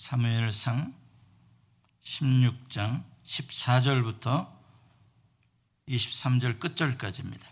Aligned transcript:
사무엘상 0.00 0.94
16장 2.02 3.04
14절부터 3.26 4.48
23절 5.86 6.58
끝절까지입니다. 6.58 7.46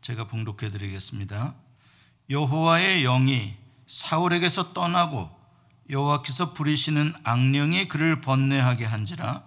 제가 0.00 0.26
봉독해 0.26 0.70
드리겠습니다. 0.70 1.54
여호와의 2.30 3.02
영이 3.02 3.56
사울에게서 3.88 4.72
떠나고 4.72 5.28
여호와께서 5.90 6.54
부리시는 6.54 7.12
악령이 7.24 7.88
그를 7.88 8.22
번뇌하게 8.22 8.86
한지라 8.86 9.46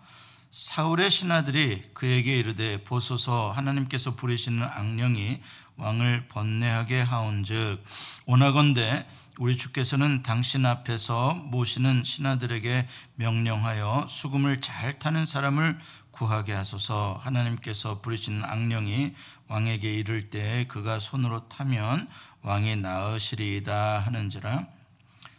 사울의 0.52 1.09
신하들이 1.09 1.95
그에게 1.95 2.38
이르되 2.38 2.83
보소서 2.83 3.49
하나님께서 3.49 4.13
부리시는 4.13 4.61
악령이 4.61 5.41
왕을 5.82 6.27
번뇌하게 6.27 7.02
하온즉 7.02 7.84
오나건대 8.27 9.07
우리 9.39 9.57
주께서는 9.57 10.21
당신 10.21 10.65
앞에서 10.68 11.33
모시는 11.33 12.04
신하들에게 12.04 12.88
명령하여 13.15 14.05
수금을 14.07 14.61
잘 14.61 15.00
타는 15.00 15.25
사람을 15.25 15.79
구하게 16.11 16.54
하소서. 16.54 17.19
하나님께서 17.24 18.02
부리시는 18.02 18.43
악령이 18.43 19.15
왕에게 19.47 19.96
이를 19.96 20.29
때 20.29 20.65
그가 20.68 21.00
손으로 21.00 21.47
타면 21.50 22.07
왕이 22.43 22.75
나으시리이다 22.75 24.00
하는지라. 24.00 24.68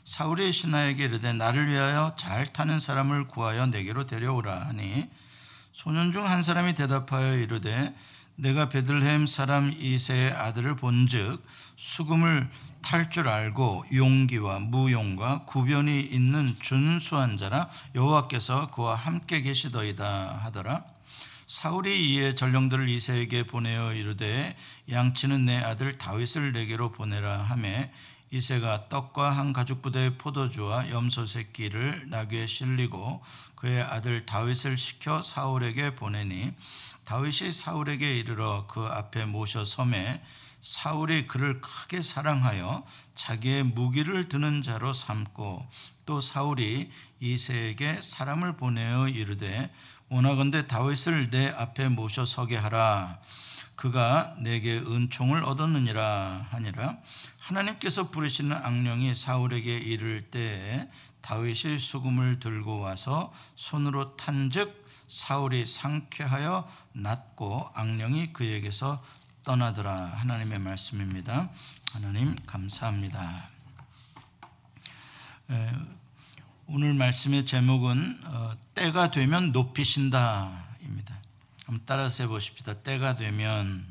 사울의 0.04 0.52
신하에게 0.52 1.04
이르되 1.04 1.32
나를 1.32 1.68
위하여 1.68 2.16
잘 2.18 2.52
타는 2.52 2.80
사람을 2.80 3.28
구하여 3.28 3.66
내게로 3.66 4.06
데려오라 4.06 4.66
하니 4.66 5.08
소년 5.72 6.12
중 6.12 6.26
한 6.26 6.42
사람이 6.42 6.74
대답하여 6.74 7.36
이르되 7.36 7.94
내가 8.42 8.68
베들레헴 8.68 9.28
사람 9.28 9.72
이세의 9.72 10.32
아들을 10.32 10.74
본즉 10.74 11.46
수금을 11.76 12.50
탈 12.82 13.08
줄 13.08 13.28
알고 13.28 13.84
용기와 13.94 14.58
무용과 14.58 15.44
구변이 15.44 16.00
있는 16.00 16.46
준수한 16.60 17.38
자라 17.38 17.70
여호와께서 17.94 18.72
그와 18.72 18.96
함께 18.96 19.42
계시더이다 19.42 20.40
하더라. 20.42 20.84
사울이 21.46 22.14
이에 22.14 22.34
전령들을 22.34 22.88
이세에게 22.88 23.44
보내어 23.44 23.94
이르되 23.94 24.56
양치는 24.90 25.44
내 25.44 25.58
아들 25.58 25.96
다윗을 25.96 26.50
내게로 26.52 26.90
보내라 26.90 27.42
하매 27.42 27.92
이세가 28.32 28.88
떡과 28.88 29.30
한 29.30 29.52
가죽 29.52 29.82
부대의 29.82 30.16
포도주와 30.18 30.90
염소 30.90 31.26
새끼를 31.26 32.06
나귀에 32.08 32.48
실리고 32.48 33.22
그의 33.54 33.82
아들 33.82 34.26
다윗을 34.26 34.78
시켜 34.78 35.22
사울에게 35.22 35.94
보내니 35.94 36.50
다윗이 37.04 37.52
사울에게 37.52 38.18
이르러 38.18 38.66
그 38.68 38.84
앞에 38.84 39.24
모셔 39.24 39.64
섬에 39.64 40.22
사울이 40.60 41.26
그를 41.26 41.60
크게 41.60 42.02
사랑하여 42.02 42.86
자기의 43.16 43.64
무기를 43.64 44.28
드는 44.28 44.62
자로 44.62 44.92
삼고 44.92 45.68
또 46.06 46.20
사울이 46.20 46.90
이세에게 47.20 48.00
사람을 48.00 48.56
보내어 48.56 49.08
이르되 49.08 49.72
오나건대 50.08 50.66
다윗을 50.68 51.30
내 51.30 51.48
앞에 51.48 51.88
모셔 51.88 52.24
서게 52.24 52.56
하라. 52.56 53.18
그가 53.74 54.36
내게 54.38 54.76
은총을 54.78 55.42
얻었느니라 55.42 56.46
하니라. 56.50 56.98
하나님께서 57.40 58.10
부르시는 58.10 58.54
악령이 58.54 59.14
사울에게 59.14 59.78
이를 59.78 60.22
때 60.30 60.88
다윗이 61.22 61.78
수금을 61.78 62.38
들고 62.38 62.78
와서 62.78 63.32
손으로 63.56 64.16
탄즉 64.16 64.81
사울이 65.12 65.66
상쾌하여 65.66 66.66
낫고 66.94 67.68
악령이 67.74 68.32
그에게서 68.32 69.04
떠나더라 69.44 69.94
하나님의 69.94 70.58
말씀입니다. 70.58 71.50
하나님 71.92 72.34
감사합니다. 72.46 73.46
오늘 76.66 76.94
말씀의 76.94 77.44
제목은 77.44 78.20
어, 78.24 78.56
때가 78.74 79.10
되면 79.10 79.52
높이신다입니다. 79.52 81.18
한번 81.66 81.82
따라서 81.84 82.22
해보십시다. 82.22 82.80
때가 82.80 83.16
되면 83.16 83.84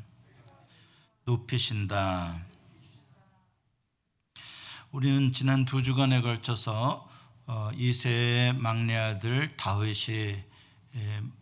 높이신다. 1.26 2.42
우리는 4.92 5.34
지난 5.34 5.66
두 5.66 5.84
주간에 5.84 6.22
걸쳐서 6.22 7.08
어, 7.46 7.70
이세의 7.76 8.54
막내 8.54 8.98
아들 8.98 9.56
다윗이 9.56 10.50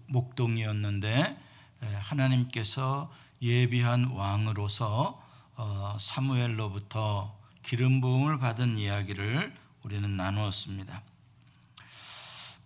목동이었는데 0.07 1.37
하나님께서 1.81 3.11
예비한 3.41 4.05
왕으로서 4.05 5.21
어, 5.55 5.97
사무엘로부터 5.99 7.37
기름 7.63 8.01
부음을 8.01 8.39
받은 8.39 8.77
이야기를 8.77 9.53
우리는 9.83 10.15
나누었습니다. 10.15 11.03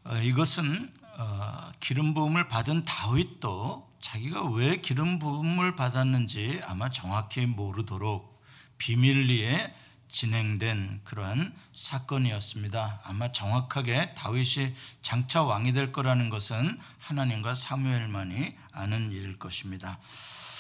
어, 0.06 0.18
이것은 0.18 0.94
어, 1.18 1.72
기름 1.80 2.14
부음을 2.14 2.48
받은 2.48 2.86
다윗도 2.86 3.92
자기가 4.02 4.50
왜 4.52 4.78
기름 4.78 5.20
부음을 5.20 5.76
받았는지 5.76 6.62
아마 6.66 6.90
정확히 6.90 7.46
모르도록 7.46 8.42
비밀리에 8.78 9.74
진행된 10.14 11.02
그러한 11.04 11.56
사건이었습니다. 11.74 13.02
아마 13.04 13.32
정확하게 13.32 14.14
다윗이 14.14 14.76
장차 15.02 15.42
왕이 15.42 15.74
될 15.74 15.92
거라는 15.92 16.30
것은 16.30 16.80
하나님과 17.00 17.56
사무엘만이 17.56 18.56
아는 18.72 19.12
일일 19.12 19.40
것입니다. 19.40 20.00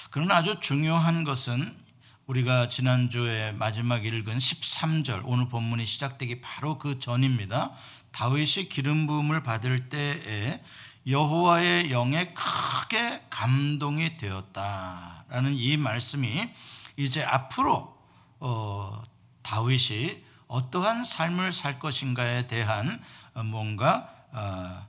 그러나 0.10 0.38
아주 0.38 0.60
중요한 0.60 1.24
것은 1.24 1.78
우리가 2.26 2.68
지난주에 2.68 3.52
마지막 3.52 4.06
읽은 4.06 4.40
13절 4.40 5.22
오늘 5.24 5.48
본문이 5.50 5.86
시작되기 5.86 6.42
바로 6.42 6.80
그 6.80 7.00
전입니다. 7.00 7.74
다윗이 8.12 8.70
기름 8.70 9.06
부음을 9.06 9.44
받을 9.44 9.90
때에 9.90 10.64
여호와의 11.06 11.92
영에 11.92 12.34
크게 12.34 13.26
감동이 13.30 14.18
되었다라는 14.18 15.54
이 15.54 15.78
말씀이 15.78 16.50
이제 16.98 17.24
앞으로 17.24 17.96
어, 18.40 19.02
다윗이 19.44 20.24
어떠한 20.48 21.06
삶을 21.06 21.54
살 21.54 21.80
것인가에 21.80 22.48
대한 22.48 23.02
뭔가 23.34 24.10
어, 24.32 24.88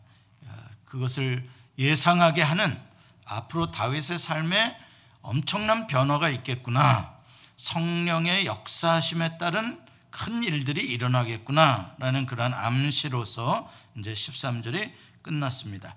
그것을 0.85 1.49
예상하게 1.79 2.43
하는 2.43 2.81
앞으로 3.25 3.71
다윗의 3.71 4.19
삶에 4.19 4.79
엄청난 5.23 5.87
변화가 5.87 6.29
있겠구나. 6.31 7.15
성령의 7.57 8.47
역사심에 8.47 9.39
따른 9.39 9.81
큰 10.11 10.43
일들이 10.43 10.83
일어나겠구나라는 10.83 12.27
그러한 12.27 12.55
암시로서 12.55 13.71
이제 13.97 14.13
13절이 14.13 14.93
끝났습니다. 15.23 15.97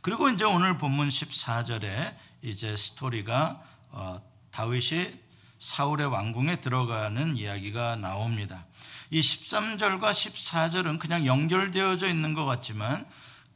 그리고 0.00 0.28
이제 0.28 0.44
오늘 0.44 0.78
본문 0.78 1.08
14절에 1.08 2.16
이제 2.42 2.76
스토리가 2.76 3.62
어, 3.90 4.20
다윗이 4.50 5.25
사울의 5.58 6.06
왕궁에 6.08 6.60
들어가는 6.60 7.36
이야기가 7.36 7.96
나옵니다. 7.96 8.66
이 9.10 9.20
13절과 9.20 10.10
14절은 10.10 10.98
그냥 10.98 11.26
연결되어져 11.26 12.08
있는 12.08 12.34
것 12.34 12.44
같지만 12.44 13.06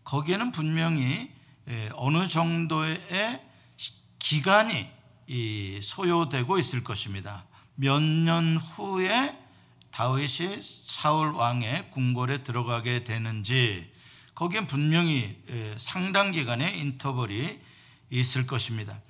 거기에는 0.04 0.52
분명히 0.52 1.30
예, 1.68 1.90
어느 1.94 2.28
정도의 2.28 3.00
기간이 4.18 4.88
소요되고 5.82 6.58
있을 6.58 6.82
것입니다. 6.82 7.44
몇 7.74 8.00
년 8.02 8.56
후에 8.56 9.38
다윗이 9.90 10.60
사울 10.62 11.32
왕의 11.32 11.90
궁궐에 11.90 12.42
들어가게 12.42 13.04
되는지 13.04 13.92
거기엔 14.34 14.66
분명히 14.66 15.36
상당 15.76 16.32
기간의 16.32 16.78
인터벌이 16.78 17.60
있을 18.10 18.46
것입니다. 18.46 19.00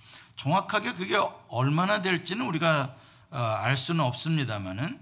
정확하게 0.40 0.94
그게 0.94 1.18
얼마나 1.48 2.00
될지는 2.00 2.46
우리가 2.46 2.96
어, 3.30 3.36
알 3.36 3.76
수는 3.76 4.02
없습니다만은 4.06 4.98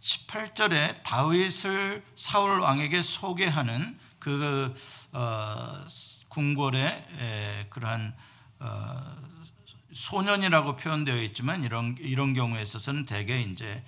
18절에 0.00 1.02
다윗을 1.02 2.02
사울 2.16 2.58
왕에게 2.60 3.02
소개하는 3.02 3.98
그 4.18 4.74
어, 5.12 5.84
궁궐의 6.28 7.66
그러한 7.68 8.14
어, 8.60 9.16
소년이라고 9.92 10.76
표현되어 10.76 11.20
있지만 11.24 11.64
이런 11.64 11.94
이런 12.00 12.32
경우에 12.32 12.62
있어서는 12.62 13.04
대개 13.04 13.42
이제 13.42 13.84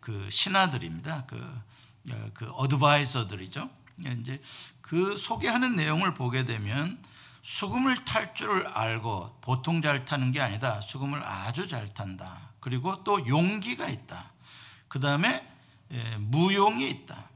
그 0.00 0.26
신하들입니다. 0.28 1.26
그, 1.28 1.62
어, 2.10 2.30
그 2.34 2.50
어드바이저들이죠. 2.50 3.70
이제 4.20 4.42
그 4.80 5.16
소개하는 5.16 5.76
내용을 5.76 6.14
보게 6.14 6.44
되면 6.44 7.00
수금을 7.46 8.04
탈 8.04 8.34
줄 8.34 8.66
알고 8.66 9.38
보통 9.40 9.80
잘 9.80 10.04
타는 10.04 10.32
게 10.32 10.40
아니다. 10.40 10.80
수금을 10.80 11.22
아주 11.22 11.68
잘 11.68 11.94
탄다. 11.94 12.50
그리고 12.58 13.04
또 13.04 13.24
용기가 13.28 13.88
있다. 13.88 14.32
그 14.88 14.98
다음에 14.98 15.48
무용이 16.18 16.90
있다. 16.90 17.30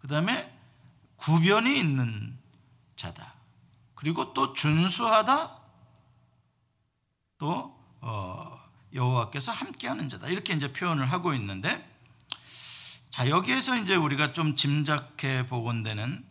그 0.00 0.06
다음에 0.06 0.56
구변이 1.16 1.76
있는 1.76 2.38
자다. 2.94 3.34
그리고 3.96 4.32
또 4.32 4.52
준수하다. 4.54 5.58
또 7.38 7.76
어, 8.00 8.60
여호와께서 8.94 9.50
함께하는 9.50 10.08
자다. 10.08 10.28
이렇게 10.28 10.54
이제 10.54 10.72
표현을 10.72 11.10
하고 11.10 11.34
있는데 11.34 11.84
자, 13.10 13.28
여기에서 13.28 13.76
이제 13.76 13.96
우리가 13.96 14.34
좀 14.34 14.54
짐작해 14.54 15.48
보건대는 15.48 16.24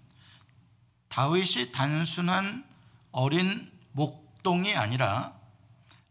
다윗이 1.10 1.74
단순한 1.74 2.69
어린 3.12 3.72
목동이 3.92 4.76
아니라 4.76 5.34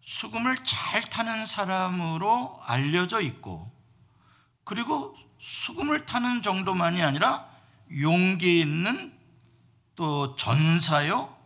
수금을 0.02 0.64
잘 0.64 1.02
타는 1.02 1.46
사람으로 1.46 2.60
알려져 2.64 3.20
있고 3.20 3.70
그리고 4.64 5.16
수금을 5.40 6.06
타는 6.06 6.42
정도만이 6.42 7.02
아니라 7.02 7.48
용기 8.00 8.60
있는 8.60 9.16
또 9.96 10.36
전사요 10.36 11.36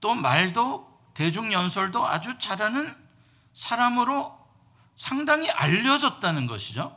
또 0.00 0.14
말도 0.14 0.88
대중연설도 1.14 2.06
아주 2.06 2.38
잘하는 2.38 2.96
사람으로 3.52 4.38
상당히 4.96 5.50
알려졌다는 5.50 6.46
것이죠. 6.46 6.96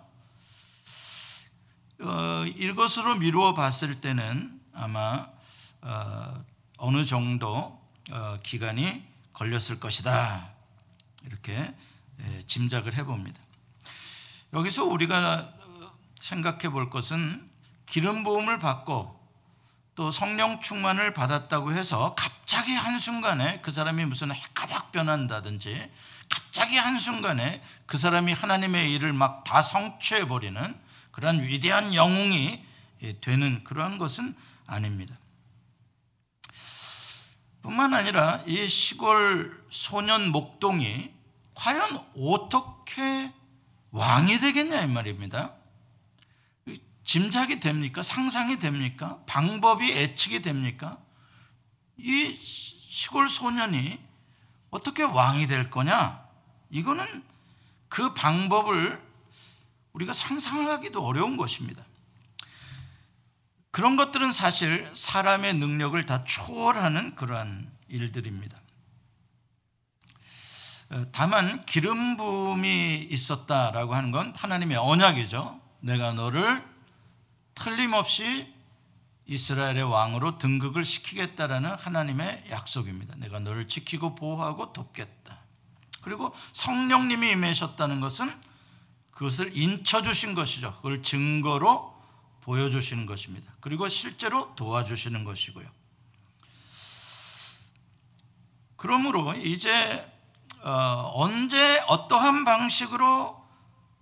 어, 2.01 2.45
이것으로 2.45 3.15
미루어 3.15 3.53
봤을 3.53 4.01
때는 4.01 4.59
아마 4.73 5.27
어, 5.81 6.43
어느 6.77 7.05
정도 7.05 7.49
어, 7.49 7.80
기간이 8.43 9.03
걸렸을 9.33 9.79
것이다. 9.79 10.49
이렇게 11.25 11.73
예, 12.23 12.43
짐작을 12.45 12.95
해봅니다. 12.95 13.39
여기서 14.53 14.85
우리가 14.85 15.53
생각해 16.19 16.69
볼 16.69 16.89
것은 16.89 17.49
기름 17.85 18.23
부음을 18.23 18.59
받고 18.59 19.19
또 19.95 20.11
성령 20.11 20.61
충만을 20.61 21.13
받았다고 21.13 21.73
해서 21.73 22.15
갑자기 22.15 22.73
한순간에 22.73 23.61
그 23.61 23.71
사람이 23.71 24.05
무슨 24.05 24.29
가닥 24.53 24.91
변한다든지 24.91 25.89
갑자기 26.29 26.77
한순간에 26.77 27.61
그 27.85 27.97
사람이 27.97 28.33
하나님의 28.33 28.93
일을 28.93 29.13
막 29.13 29.43
다 29.43 29.61
성취해 29.61 30.27
버리는 30.29 30.79
그러한 31.11 31.43
위대한 31.43 31.93
영웅이 31.93 32.63
되는 33.19 33.63
그러한 33.65 33.97
것은 33.97 34.33
아닙니다. 34.65 35.13
뿐만 37.61 37.93
아니라 37.93 38.43
이 38.47 38.67
시골 38.67 39.63
소년 39.69 40.31
목동이 40.31 41.11
과연 41.53 42.03
어떻게 42.17 43.31
왕이 43.91 44.39
되겠냐 44.39 44.81
이 44.81 44.87
말입니다. 44.87 45.53
짐작이 47.03 47.59
됩니까? 47.59 48.03
상상이 48.03 48.59
됩니까? 48.59 49.19
방법이 49.25 49.89
예측이 49.89 50.41
됩니까? 50.41 50.97
이 51.97 52.37
시골 52.41 53.29
소년이 53.29 53.99
어떻게 54.69 55.03
왕이 55.03 55.47
될 55.47 55.69
거냐? 55.69 56.25
이거는 56.69 57.23
그 57.89 58.13
방법을 58.13 59.01
우리가 59.93 60.13
상상하기도 60.13 61.05
어려운 61.05 61.37
것입니다. 61.37 61.83
그런 63.71 63.95
것들은 63.95 64.33
사실 64.33 64.89
사람의 64.93 65.55
능력을 65.55 66.05
다 66.05 66.23
초월하는 66.25 67.15
그러한 67.15 67.71
일들입니다. 67.87 68.59
어, 70.89 71.05
다만 71.13 71.65
기름 71.65 72.17
부음이 72.17 73.07
있었다라고 73.09 73.95
하는 73.95 74.11
건 74.11 74.33
하나님의 74.35 74.77
언약이죠. 74.77 75.59
내가 75.79 76.11
너를 76.11 76.61
틀림없이 77.55 78.53
이스라엘의 79.25 79.83
왕으로 79.83 80.37
등극을 80.37 80.83
시키겠다라는 80.83 81.75
하나님의 81.75 82.45
약속입니다. 82.49 83.15
내가 83.15 83.39
너를 83.39 83.69
지키고 83.69 84.15
보호하고 84.15 84.73
돕겠다. 84.73 85.39
그리고 86.01 86.35
성령님이 86.51 87.31
임하셨다는 87.31 88.01
것은 88.01 88.29
그것을 89.11 89.55
인쳐 89.55 90.01
주신 90.01 90.35
것이죠. 90.35 90.75
그걸 90.77 91.03
증거로 91.03 91.90
보여주시는 92.51 93.05
것입니다. 93.05 93.53
그리고 93.61 93.87
실제로 93.87 94.53
도와주시는 94.55 95.23
것이고요. 95.23 95.65
그러므로 98.75 99.33
이제 99.35 100.05
어, 100.61 101.11
언제 101.13 101.79
어떠한 101.87 102.43
방식으로 102.43 103.41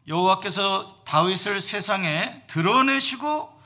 여호와께서 0.08 1.04
다윗을 1.06 1.62
세상에 1.62 2.44
드러내시고 2.48 3.62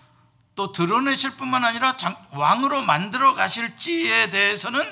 또 0.55 0.71
드러내실 0.73 1.37
뿐만 1.37 1.63
아니라 1.63 1.95
왕으로 2.31 2.81
만들어 2.81 3.35
가실지에 3.35 4.31
대해서는 4.31 4.83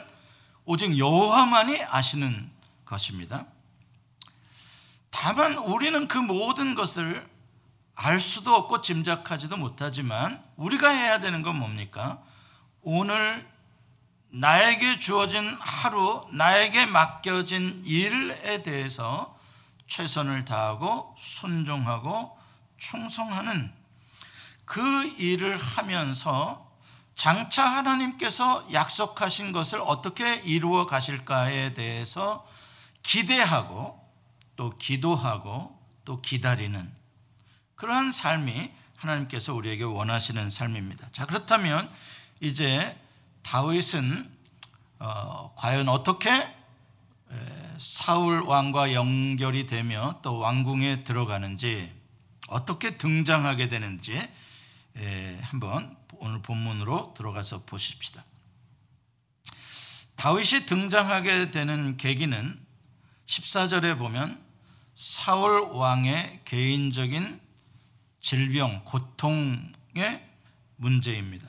오직 0.63 0.97
여호와만이 0.97 1.83
아시는 1.83 2.49
것입니다. 2.85 3.45
다만 5.09 5.57
우리는 5.57 6.07
그 6.07 6.17
모든 6.17 6.75
것을 6.75 7.29
알 8.03 8.19
수도 8.19 8.55
없고 8.55 8.81
짐작하지도 8.81 9.57
못하지만 9.57 10.43
우리가 10.55 10.89
해야 10.89 11.19
되는 11.19 11.43
건 11.43 11.59
뭡니까? 11.59 12.19
오늘 12.81 13.47
나에게 14.29 14.97
주어진 14.97 15.55
하루, 15.59 16.27
나에게 16.31 16.87
맡겨진 16.87 17.83
일에 17.85 18.63
대해서 18.63 19.37
최선을 19.87 20.45
다하고 20.45 21.15
순종하고 21.19 22.39
충성하는 22.79 23.71
그 24.65 25.05
일을 25.19 25.59
하면서 25.59 26.71
장차 27.13 27.65
하나님께서 27.65 28.67
약속하신 28.73 29.51
것을 29.51 29.79
어떻게 29.79 30.37
이루어 30.37 30.87
가실까에 30.87 31.75
대해서 31.75 32.47
기대하고 33.03 34.03
또 34.55 34.75
기도하고 34.79 35.79
또 36.03 36.19
기다리는 36.19 37.00
그러한 37.81 38.11
삶이 38.11 38.69
하나님께서 38.95 39.55
우리에게 39.55 39.83
원하시는 39.83 40.51
삶입니다. 40.51 41.09
자, 41.13 41.25
그렇다면 41.25 41.89
이제 42.39 42.95
다윗은 43.41 44.29
어, 44.99 45.55
과연 45.57 45.89
어떻게 45.89 46.29
사울 47.79 48.41
왕과 48.41 48.93
연결이 48.93 49.65
되며 49.65 50.19
또 50.21 50.37
왕궁에 50.37 51.03
들어가는지 51.03 51.91
어떻게 52.49 52.97
등장하게 52.97 53.67
되는지 53.69 54.29
한번 55.41 55.97
오늘 56.17 56.43
본문으로 56.43 57.15
들어가서 57.17 57.63
보십시다. 57.65 58.23
다윗이 60.17 60.67
등장하게 60.67 61.49
되는 61.49 61.97
계기는 61.97 62.59
14절에 63.25 63.97
보면 63.97 64.39
사울 64.95 65.61
왕의 65.61 66.41
개인적인 66.45 67.41
질병, 68.21 68.83
고통의 68.85 70.27
문제입니다. 70.77 71.47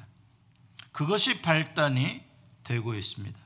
그것이 0.91 1.41
발단이 1.41 2.23
되고 2.65 2.95
있습니다. 2.95 3.39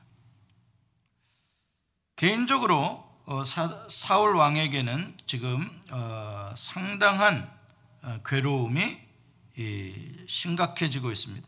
개인적으로 2.15 3.05
어, 3.25 3.43
사울 3.43 4.35
왕에게는 4.35 5.17
지금 5.27 5.69
어, 5.91 6.53
상당한 6.55 7.51
어, 8.01 8.19
괴로움이 8.25 9.05
심각해지고 10.27 11.11
있습니다. 11.11 11.47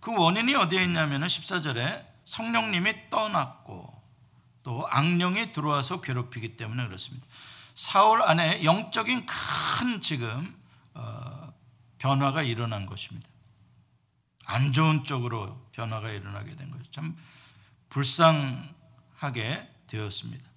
그 0.00 0.14
원인이 0.14 0.54
어디에 0.54 0.84
있냐면 0.84 1.22
14절에 1.22 2.06
성령님이 2.24 3.10
떠났고 3.10 4.02
또 4.62 4.86
악령이 4.88 5.52
들어와서 5.52 6.00
괴롭히기 6.00 6.56
때문에 6.56 6.86
그렇습니다. 6.86 7.26
사울 7.74 8.22
안에 8.22 8.64
영적인 8.64 9.26
큰 9.26 10.00
지금 10.00 10.61
변화가 12.02 12.42
일어난 12.42 12.84
것입니다. 12.84 13.28
안 14.44 14.72
좋은 14.72 15.04
쪽으로 15.04 15.68
변화가 15.70 16.10
일어나게 16.10 16.56
된 16.56 16.68
거죠. 16.72 16.82
참 16.90 17.16
불쌍하게 17.90 19.68
되었습니다. 19.86 20.50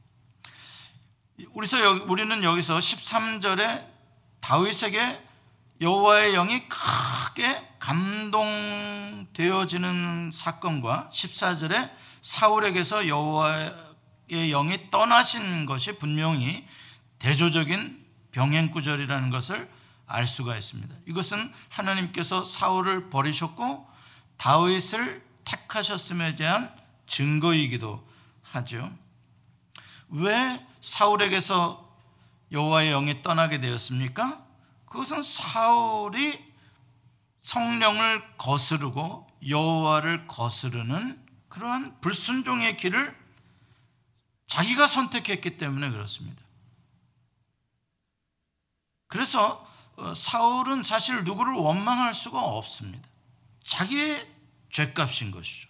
우리는 1.54 2.44
여기서 2.44 2.80
13절에 2.80 3.88
다윗에게 4.40 5.24
여호와의 5.82 6.34
영이 6.34 6.68
크게 6.68 7.64
감동되어지는 7.78 9.34
사건과 10.34 11.12
14절에 11.14 11.92
사울에게서 12.24 13.08
여호와의 13.08 14.50
영이 14.50 14.90
떠나신 14.90 15.68
것이 15.68 16.00
분명히 16.00 16.68
대조적인 17.20 18.04
병행 18.32 18.72
구절이라는 18.72 19.30
것을 19.30 19.75
알 20.08 20.28
수가 20.28 20.58
있습니다. 20.58 20.96
이것은 21.08 21.52
하나님께서 21.70 22.44
사울을 22.44 23.10
버리셨고 23.10 23.88
다윗을 24.38 25.26
택하셨음에 25.46 26.36
대한 26.36 26.76
증거이기도 27.08 28.08
하죠. 28.44 28.92
왜 30.10 30.66
사울에게서 30.82 31.86
여호와의 32.52 32.92
영이 32.92 33.24
떠나게 33.24 33.60
되었습니까? 33.60 34.46
그것은 34.86 35.24
사울이 35.24 36.54
성령을 37.42 38.38
거스르고 38.38 39.28
여호와를 39.48 40.28
거스르는 40.28 41.24
그러한 41.50 42.00
불순종의 42.02 42.78
길을 42.78 43.16
자기가 44.48 44.88
선택했기 44.88 45.58
때문에 45.58 45.90
그렇습니다. 45.90 46.42
그래서 49.08 49.54
어, 49.54 49.75
사울은 50.16 50.84
사실 50.84 51.24
누구를 51.24 51.54
원망할 51.54 52.14
수가 52.14 52.40
없습니다. 52.40 53.08
자기의 53.66 54.28
죄값인 54.72 55.32
것이죠. 55.32 55.70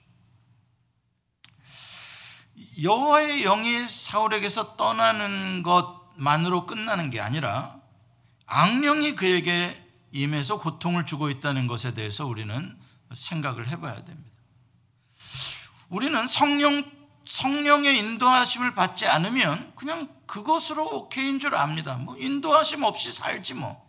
여호와의 2.82 3.44
영이 3.44 3.88
사울에게서 3.88 4.75
떠나는 4.75 5.63
것만으로 5.63 6.65
끝나는 6.65 7.10
게 7.10 7.20
아니라 7.20 7.79
악령이 8.48 9.15
그에게 9.15 9.82
임해서 10.12 10.60
고통을 10.60 11.05
주고 11.05 11.29
있다는 11.29 11.67
것에 11.67 11.94
대해서 11.94 12.25
우리는 12.25 12.77
생각을 13.13 13.67
해봐야 13.67 14.03
됩니다. 14.03 14.32
우리는 15.89 16.27
성령 16.27 16.84
성령의 17.27 17.98
인도하심을 17.98 18.75
받지 18.75 19.08
않으면 19.08 19.74
그냥 19.75 20.08
그것으로 20.27 20.86
오케이인 20.86 21.39
줄 21.39 21.55
압니다. 21.55 21.96
뭐 21.96 22.15
인도하심 22.17 22.84
없이 22.84 23.12
살지 23.12 23.55
뭐. 23.55 23.85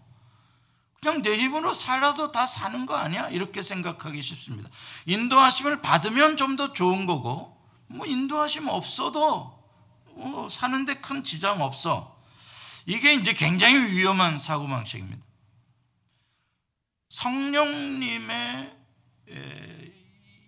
그냥 1.06 1.22
내 1.22 1.36
힘으로 1.38 1.72
살아도 1.72 2.32
다 2.32 2.48
사는 2.48 2.84
거 2.84 2.96
아니야? 2.96 3.28
이렇게 3.28 3.62
생각하기 3.62 4.20
쉽습니다. 4.20 4.68
인도하심을 5.06 5.80
받으면 5.80 6.36
좀 6.36 6.56
더 6.56 6.72
좋은 6.72 7.06
거고, 7.06 7.56
뭐 7.86 8.06
인도하심 8.06 8.66
없어도 8.66 9.56
어, 10.16 10.48
사는데 10.50 10.94
큰 10.94 11.22
지장 11.22 11.60
없어. 11.62 12.20
이게 12.86 13.14
이제 13.14 13.34
굉장히 13.34 13.76
위험한 13.92 14.40
사고방식입니다. 14.40 15.22
성령님의 17.10 18.74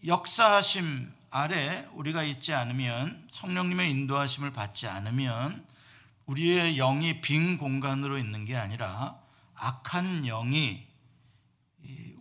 역사하심 0.07 1.13
아래 1.31 1.87
우리가 1.93 2.25
있지 2.25 2.53
않으면 2.53 3.29
성령님의 3.31 3.91
인도하심을 3.93 4.53
받지 4.53 4.89
않으면 4.89 5.65
우리의 6.27 6.77
영이 6.77 7.21
빈 7.21 7.59
공간으로 7.59 8.19
있는 8.19 8.45
게 8.45 8.57
아니라 8.57 9.28
악한 9.59 10.25
영이 10.25 10.87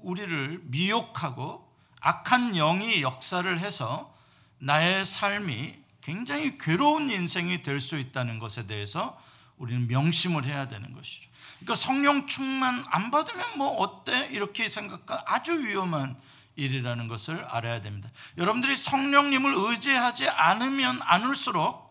우리를 0.01 0.61
미혹하고 0.65 1.67
악한 2.01 2.53
영이 2.53 3.01
역사를 3.01 3.59
해서 3.59 4.15
나의 4.59 5.05
삶이 5.05 5.75
굉장히 6.01 6.57
괴로운 6.57 7.09
인생이 7.09 7.63
될 7.63 7.81
수 7.81 7.97
있다는 7.97 8.39
것에 8.39 8.65
대해서 8.65 9.21
우리는 9.57 9.87
명심을 9.87 10.45
해야 10.45 10.67
되는 10.67 10.93
것이죠. 10.93 11.27
그러니까 11.59 11.75
성령 11.75 12.27
충만 12.27 12.85
안 12.89 13.11
받으면 13.11 13.57
뭐 13.57 13.69
어때? 13.77 14.27
이렇게 14.31 14.69
생각하 14.69 15.23
아주 15.25 15.59
위험한 15.59 16.17
일이라는 16.55 17.07
것을 17.07 17.43
알아야 17.45 17.81
됩니다. 17.81 18.09
여러분들이 18.37 18.77
성령님을 18.77 19.53
의지하지 19.55 20.29
않으면 20.29 21.01
않을수록 21.01 21.87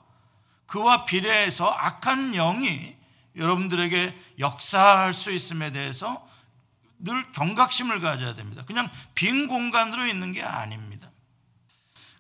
그와 0.66 1.04
비례해서 1.04 1.68
악한 1.68 2.32
영이 2.32 2.95
여러분들에게 3.36 4.14
역사할 4.38 5.12
수 5.12 5.30
있음에 5.30 5.72
대해서 5.72 6.26
늘 6.98 7.30
경각심을 7.32 8.00
가져야 8.00 8.34
됩니다. 8.34 8.64
그냥 8.66 8.88
빈 9.14 9.48
공간으로 9.48 10.06
있는 10.06 10.32
게 10.32 10.42
아닙니다. 10.42 11.10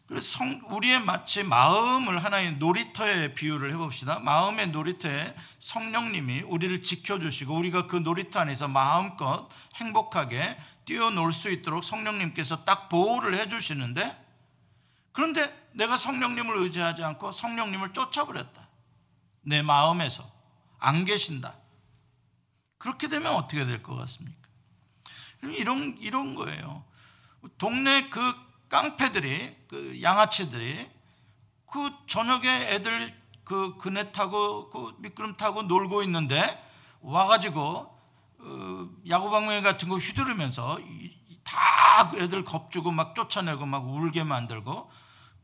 그래서 0.06 0.38
성, 0.38 0.60
우리의 0.68 1.00
마치 1.00 1.42
마음을 1.42 2.22
하나의 2.22 2.56
놀이터에 2.58 3.34
비유를 3.34 3.72
해봅시다. 3.72 4.20
마음의 4.20 4.68
놀이터에 4.68 5.34
성령님이 5.58 6.42
우리를 6.42 6.80
지켜주시고 6.82 7.56
우리가 7.56 7.88
그 7.88 7.96
놀이터 7.96 8.38
안에서 8.40 8.68
마음껏 8.68 9.48
행복하게 9.74 10.56
뛰어놀 10.84 11.32
수 11.32 11.50
있도록 11.50 11.82
성령님께서 11.82 12.64
딱 12.64 12.88
보호를 12.88 13.36
해주시는데 13.36 14.24
그런데 15.10 15.66
내가 15.72 15.98
성령님을 15.98 16.56
의지하지 16.58 17.02
않고 17.02 17.32
성령님을 17.32 17.92
쫓아버렸다. 17.92 18.68
내 19.42 19.62
마음에서 19.62 20.35
안 20.86 21.04
계신다. 21.04 21.56
그렇게 22.78 23.08
되면 23.08 23.34
어떻게 23.34 23.64
될 23.64 23.82
것 23.82 23.96
같습니까? 23.96 24.36
이런 25.42 25.96
이런 26.00 26.34
거예요. 26.34 26.84
동네 27.58 28.08
그 28.08 28.20
깡패들이 28.68 29.56
그 29.68 30.00
양아치들이 30.02 30.88
그 31.70 31.90
저녁에 32.06 32.48
애들 32.74 33.14
그 33.44 33.76
그네 33.78 34.12
타고 34.12 34.70
그 34.70 34.94
미끄럼 34.98 35.36
타고 35.36 35.62
놀고 35.62 36.02
있는데 36.04 36.62
와가지고 37.00 37.96
어, 38.38 38.88
야구방망이 39.08 39.62
같은 39.62 39.88
거 39.88 39.96
휘두르면서 39.96 40.78
다그 41.44 42.18
애들 42.20 42.44
겁주고 42.44 42.90
막 42.92 43.14
쫓아내고 43.14 43.66
막 43.66 43.86
울게 43.88 44.24
만들고 44.24 44.90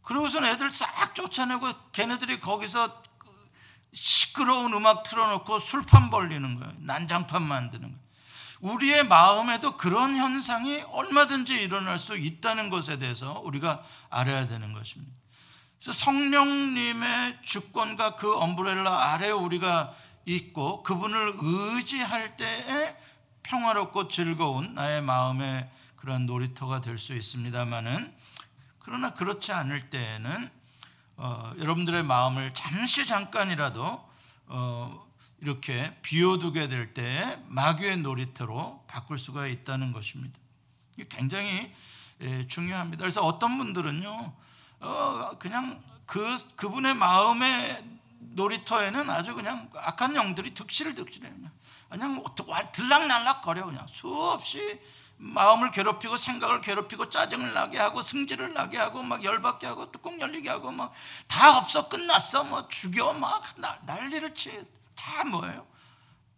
그러고선 0.02 0.44
애들 0.44 0.72
싹 0.72 1.14
쫓아내고 1.14 1.68
걔네들이 1.92 2.40
거기서 2.40 3.02
그 3.02 3.11
시끄러운 3.92 4.72
음악 4.74 5.02
틀어놓고 5.02 5.58
술판 5.58 6.10
벌리는 6.10 6.58
거예요. 6.58 6.72
난장판 6.78 7.42
만드는 7.42 7.82
거예요. 7.82 8.02
우리의 8.60 9.04
마음에도 9.04 9.76
그런 9.76 10.16
현상이 10.16 10.82
얼마든지 10.92 11.54
일어날 11.54 11.98
수 11.98 12.16
있다는 12.16 12.70
것에 12.70 12.98
대해서 12.98 13.40
우리가 13.40 13.82
알아야 14.08 14.46
되는 14.46 14.72
것입니다. 14.72 15.12
그래서 15.80 15.92
성령님의 15.98 17.38
주권과 17.42 18.14
그 18.16 18.36
엄브렐라 18.36 19.12
아래 19.12 19.30
우리가 19.30 19.94
있고 20.26 20.84
그분을 20.84 21.34
의지할 21.40 22.36
때에 22.36 22.96
평화롭고 23.42 24.06
즐거운 24.06 24.74
나의 24.74 25.02
마음의 25.02 25.68
그런 25.96 26.26
놀이터가 26.26 26.80
될 26.80 26.98
수 26.98 27.14
있습니다만은 27.14 28.14
그러나 28.78 29.14
그렇지 29.14 29.50
않을 29.52 29.90
때에는 29.90 30.50
어, 31.24 31.54
여러분들의 31.56 32.02
마음을 32.02 32.52
잠시 32.52 33.06
잠깐이라도 33.06 34.10
어, 34.46 35.06
이렇게 35.40 35.96
비워두게 36.02 36.68
될 36.68 36.94
때 36.94 37.38
마귀의 37.46 37.98
놀이터로 37.98 38.82
바꿀 38.88 39.20
수가 39.20 39.46
있다는 39.46 39.92
것입니다. 39.92 40.36
굉장히 41.08 41.72
예, 42.22 42.48
중요합니다. 42.48 43.02
그래서 43.02 43.24
어떤 43.24 43.56
분들은요, 43.56 44.32
어, 44.80 45.30
그냥 45.38 45.80
그 46.06 46.36
그분의 46.56 46.94
마음의 46.94 47.84
놀이터에는 48.18 49.08
아주 49.08 49.36
그냥 49.36 49.70
악한 49.76 50.16
영들이 50.16 50.54
득실을 50.54 50.96
득실해요. 50.96 51.32
그냥 51.32 51.52
그냥 51.88 52.14
뭐 52.16 52.34
들락날락 52.72 53.42
거려 53.42 53.64
그냥 53.64 53.86
수없이 53.86 54.80
마음을 55.24 55.70
괴롭히고 55.70 56.16
생각을 56.16 56.60
괴롭히고 56.60 57.08
짜증을 57.10 57.54
나게 57.54 57.78
하고 57.78 58.02
승질을 58.02 58.54
나게 58.54 58.76
하고 58.78 59.02
막 59.02 59.22
열받게 59.22 59.66
하고 59.66 59.90
뚜껑 59.92 60.20
열리게 60.20 60.48
하고 60.48 60.70
막 60.70 60.92
다 61.28 61.56
없어 61.58 61.88
끝났어 61.88 62.44
뭐 62.44 62.68
죽여 62.68 63.12
막 63.12 63.42
난리를 63.86 64.34
치 64.34 64.64
다 64.94 65.24
뭐예요? 65.24 65.66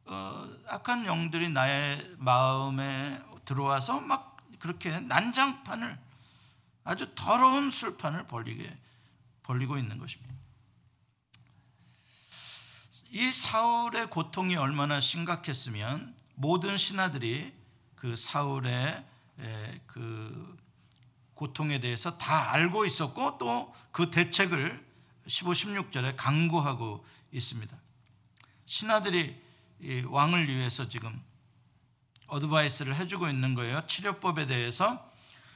어, 0.06 0.48
악한 0.68 1.04
영들이 1.06 1.48
나의 1.50 2.14
마음에 2.18 3.20
들어와서 3.44 4.00
막 4.00 4.36
그렇게 4.58 5.00
난장판을 5.00 5.98
아주 6.84 7.14
더러운 7.14 7.70
술판을 7.70 8.26
벌리게 8.26 8.76
벌리고 9.42 9.76
있는 9.76 9.98
것입니다. 9.98 10.32
이 13.10 13.30
사울의 13.32 14.08
고통이 14.08 14.56
얼마나 14.56 15.00
심각했으면 15.00 16.14
모든 16.34 16.78
신하들이 16.78 17.52
그 18.04 18.16
사울의 18.16 19.02
그 19.86 20.58
고통에 21.32 21.80
대해서 21.80 22.18
다 22.18 22.52
알고 22.52 22.84
있었고 22.84 23.38
또 23.38 23.74
그 23.94 24.10
대책을 24.10 24.84
15, 25.28 25.52
16절에 25.52 26.16
강구하고 26.16 27.06
있습니다. 27.30 27.76
신하들이 28.66 29.40
왕을 30.06 30.48
위해서 30.48 30.88
지금 30.88 31.22
어드바이스를 32.26 32.96
해주고 32.96 33.28
있는 33.28 33.54
거예요. 33.54 33.86
치료법에 33.86 34.46
대해서 34.46 35.08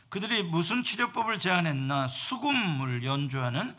그들이 0.08 0.44
무슨 0.44 0.84
치료법을 0.84 1.40
제안했나 1.40 2.06
수금을 2.06 3.02
연주하는 3.02 3.76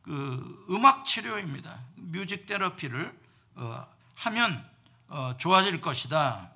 그 0.00 0.66
음악 0.70 1.04
치료입니다. 1.04 1.78
뮤직 1.96 2.46
테라피를 2.46 3.14
어, 3.56 3.86
하면 4.14 4.66
어, 5.08 5.34
좋아질 5.36 5.82
것이다. 5.82 6.50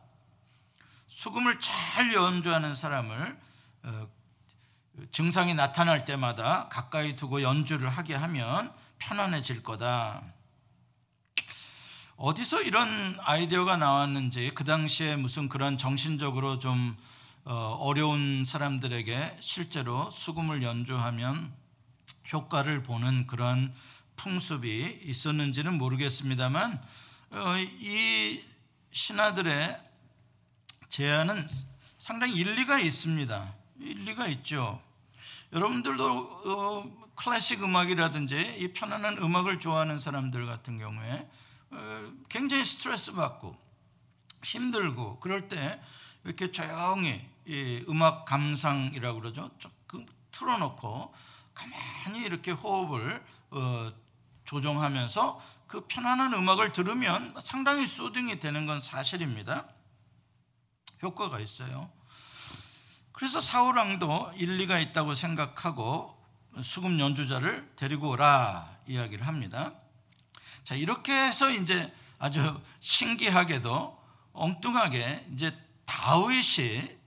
수금을 1.13 1.59
잘 1.61 2.13
연주하는 2.13 2.75
사람을 2.75 3.39
어, 3.85 4.09
증상이 5.13 5.55
나타날 5.55 6.05
때마다 6.05 6.69
가까이 6.69 7.17
두고 7.17 7.43
연주를 7.43 7.89
하게 7.89 8.15
하면 8.15 8.73
편안해질 8.99 9.63
거다. 9.63 10.23
어디서 12.17 12.63
이런 12.63 13.17
아이디어가 13.21 13.77
나왔는지 13.77 14.53
그 14.55 14.65
당시에 14.65 15.17
무슨 15.17 15.49
그런 15.49 15.77
정신적으로 15.77 16.59
좀 16.59 16.97
어려운 17.45 18.45
사람들에게 18.45 19.39
실제로 19.41 20.11
수금을 20.11 20.63
연주하면 20.63 21.53
효과를 22.33 22.83
보는 22.83 23.27
그런 23.27 23.75
풍습이 24.17 25.01
있었는지는 25.05 25.79
모르겠습니다만 25.79 26.81
어, 27.31 27.57
이 27.59 28.43
신하들의 28.93 29.92
제안은 30.93 31.49
상당히 31.97 32.35
일리가 32.35 32.79
있습니다. 32.79 33.55
일리가 33.81 34.27
있죠. 34.27 34.79
여러분들도 35.55 36.05
어, 36.05 37.09
클래식 37.15 37.65
음악이라든지 37.65 38.57
이 38.59 38.75
편안한 38.75 39.17
음악을 39.17 39.59
좋아하는 39.59 39.99
사람들 39.99 40.45
같은 40.45 40.77
경우에 40.77 41.31
어, 41.71 42.13
굉장히 42.29 42.67
스트레스 42.67 43.13
받고 43.13 43.57
힘들고 44.45 45.19
그럴 45.21 45.49
때 45.49 45.81
이렇게 46.25 46.53
조용히 46.53 47.27
이 47.47 47.83
음악 47.89 48.27
감상이라고 48.27 49.21
그러죠. 49.21 49.51
조금 49.59 50.05
틀어놓고 50.31 51.15
가만히 51.55 52.23
이렇게 52.23 52.51
호흡을 52.51 53.25
어, 53.51 53.91
조정하면서 54.45 55.41
그 55.69 55.87
편안한 55.89 56.35
음악을 56.35 56.73
들으면 56.73 57.35
상당히 57.41 57.87
수딩이 57.87 58.41
되는 58.41 58.67
건 58.67 58.83
사실입니다. 58.83 59.67
효과가 61.03 61.41
있어요. 61.41 61.91
그래서 63.13 63.41
사울 63.41 63.77
왕도 63.77 64.33
일리가 64.37 64.79
있다고 64.79 65.15
생각하고 65.15 66.17
수금 66.63 66.99
연주자를 67.01 67.71
데리고 67.77 68.11
오라 68.11 68.77
이야기를 68.87 69.27
합니다. 69.27 69.75
자, 70.65 70.75
이렇게 70.75 71.13
해서 71.13 71.51
이제 71.51 71.93
아주 72.19 72.61
신기하게도 72.81 74.03
엉뚱하게 74.33 75.27
이제 75.35 75.57
다윗이 75.87 76.99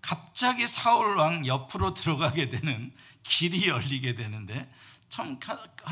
갑자기 0.00 0.66
사울 0.66 1.16
왕 1.16 1.46
옆으로 1.46 1.94
들어가게 1.94 2.50
되는 2.50 2.92
길이 3.24 3.68
열리게 3.68 4.14
되는데 4.14 4.72
참 5.08 5.38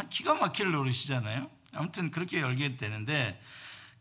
기가 0.08 0.34
막힐 0.34 0.70
노릇이잖아요. 0.70 1.50
아무튼 1.74 2.10
그렇게 2.10 2.40
열게 2.40 2.76
되는데 2.76 3.40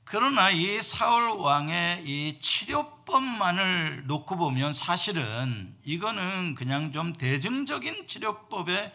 그러나 0.06 0.52
이 0.52 0.82
사울 0.84 1.30
왕의 1.30 2.04
이 2.06 2.40
치료법만을 2.40 4.06
놓고 4.06 4.38
보면 4.38 4.76
사실은 4.76 5.76
이거는 5.84 6.54
그냥 6.54 6.92
좀 6.92 7.14
대증적인 7.14 8.08
치료법에 8.08 8.94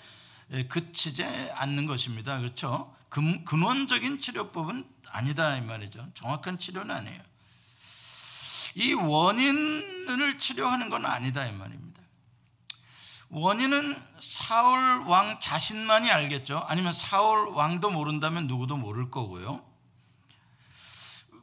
그치지 0.68 1.24
않는 1.54 1.86
것입니다. 1.86 2.38
그렇죠? 2.38 2.94
근원적인 3.08 4.20
치료법은 4.20 4.88
아니다 5.08 5.56
이 5.56 5.60
말이죠. 5.62 6.06
정확한 6.14 6.60
치료는 6.60 6.94
아니에요. 6.94 7.20
이 8.76 8.92
원인을 8.94 10.38
치료하는 10.38 10.90
건 10.90 11.06
아니다 11.06 11.44
이 11.44 11.50
말입니다. 11.50 12.00
원인은 13.30 14.00
사울 14.20 15.00
왕 15.06 15.40
자신만이 15.40 16.08
알겠죠. 16.08 16.64
아니면 16.68 16.92
사울 16.92 17.48
왕도 17.48 17.90
모른다면 17.90 18.46
누구도 18.46 18.76
모를 18.76 19.10
거고요. 19.10 19.68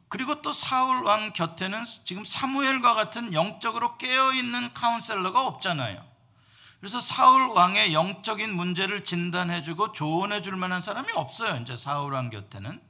그리고 0.08 0.40
또 0.42 0.52
사울 0.52 1.04
왕 1.04 1.32
곁에는 1.32 1.84
지금 2.04 2.24
사무엘과 2.24 2.94
같은 2.94 3.32
영적으로 3.32 3.98
깨어 3.98 4.32
있는 4.32 4.72
카운셀러가 4.72 5.46
없잖아요. 5.46 6.02
그래서 6.80 7.00
사울 7.00 7.48
왕의 7.48 7.92
영적인 7.92 8.54
문제를 8.54 9.04
진단해 9.04 9.62
주고 9.62 9.92
조언해 9.92 10.42
줄 10.42 10.56
만한 10.56 10.80
사람이 10.80 11.08
없어요. 11.14 11.60
이제 11.60 11.76
사울 11.76 12.12
왕 12.14 12.30
곁에는 12.30 12.80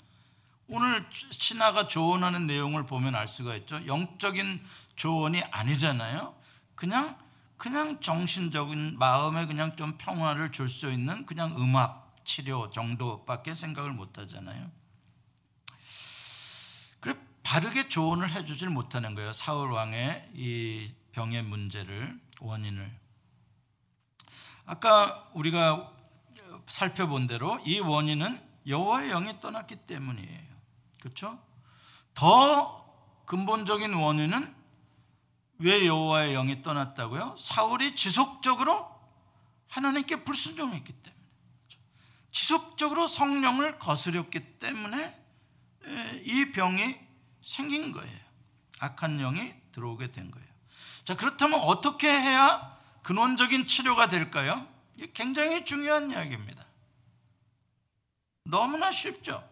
오늘 0.68 1.06
신하가 1.30 1.88
조언하는 1.88 2.46
내용을 2.46 2.84
보면 2.86 3.14
알 3.14 3.26
수가 3.26 3.56
있죠. 3.56 3.84
영적인 3.86 4.62
조언이 4.96 5.42
아니잖아요. 5.50 6.34
그냥 6.74 7.16
그냥 7.56 8.00
정신적인 8.00 8.98
마음에 8.98 9.46
그냥 9.46 9.74
좀 9.76 9.96
평화를 9.98 10.52
줄 10.52 10.68
수 10.68 10.92
있는 10.92 11.26
그냥 11.26 11.56
음악 11.56 12.14
치료 12.24 12.70
정도밖에 12.70 13.54
생각을 13.54 13.90
못 13.90 14.16
하잖아요. 14.18 14.70
바르게 17.48 17.88
조언을 17.88 18.30
해주질 18.30 18.68
못하는 18.68 19.14
거예요. 19.14 19.32
사울 19.32 19.72
왕의 19.72 20.32
이 20.34 20.92
병의 21.12 21.44
문제를 21.44 22.20
원인을. 22.40 22.94
아까 24.66 25.30
우리가 25.32 25.90
살펴본 26.66 27.26
대로 27.26 27.58
이 27.64 27.80
원인은 27.80 28.38
여호와의 28.66 29.08
영이 29.08 29.40
떠났기 29.40 29.76
때문이에요. 29.86 30.42
그렇죠? 31.00 31.42
더 32.12 32.84
근본적인 33.24 33.94
원인은 33.94 34.54
왜 35.60 35.86
여호와의 35.86 36.34
영이 36.34 36.60
떠났다고요? 36.60 37.34
사울이 37.38 37.96
지속적으로 37.96 38.94
하나님께 39.68 40.22
불순종했기 40.22 40.92
때문에. 40.92 41.24
지속적으로 42.30 43.08
성령을 43.08 43.78
거스렸기 43.78 44.58
때문에 44.58 45.18
이 46.24 46.52
병이 46.52 47.07
생긴 47.48 47.92
거예요. 47.92 48.18
악한 48.78 49.16
영이 49.16 49.54
들어오게 49.72 50.12
된 50.12 50.30
거예요. 50.30 50.46
자, 51.04 51.16
그렇다면 51.16 51.60
어떻게 51.60 52.08
해야 52.08 52.78
근원적인 53.02 53.66
치료가 53.66 54.08
될까요? 54.08 54.68
굉장히 55.14 55.64
중요한 55.64 56.10
이야기입니다. 56.10 56.66
너무나 58.44 58.92
쉽죠? 58.92 59.48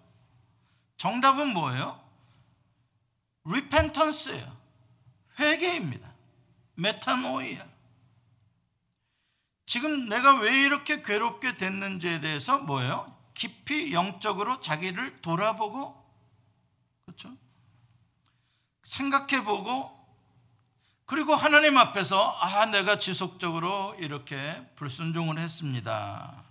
정답은 0.98 1.54
뭐예요? 1.54 1.98
리펜턴스예요. 3.46 4.56
회개입니다. 5.38 6.12
메타노이야. 6.74 7.66
지금 9.64 10.08
내가 10.08 10.38
왜 10.38 10.62
이렇게 10.62 11.00
괴롭게 11.00 11.56
됐는지에 11.56 12.20
대해서 12.20 12.58
뭐예요? 12.58 13.16
깊이 13.32 13.92
영적으로 13.92 14.60
자기를 14.60 15.22
돌아보고 15.22 16.04
그렇죠? 17.06 17.36
생각해 18.86 19.44
보고 19.44 19.94
그리고 21.04 21.34
하나님 21.34 21.76
앞에서 21.76 22.36
아, 22.40 22.66
내가 22.66 22.98
지속적으로 22.98 23.94
이렇게 23.98 24.60
불순종을 24.76 25.38
했습니다. 25.38 26.42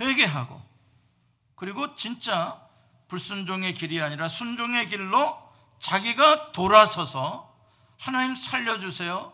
회개하고 0.00 0.60
그리고 1.56 1.94
진짜 1.96 2.60
불순종의 3.08 3.74
길이 3.74 4.00
아니라 4.00 4.28
순종의 4.28 4.88
길로 4.88 5.36
자기가 5.80 6.52
돌아서서 6.52 7.52
하나님 7.98 8.36
살려주세요. 8.36 9.32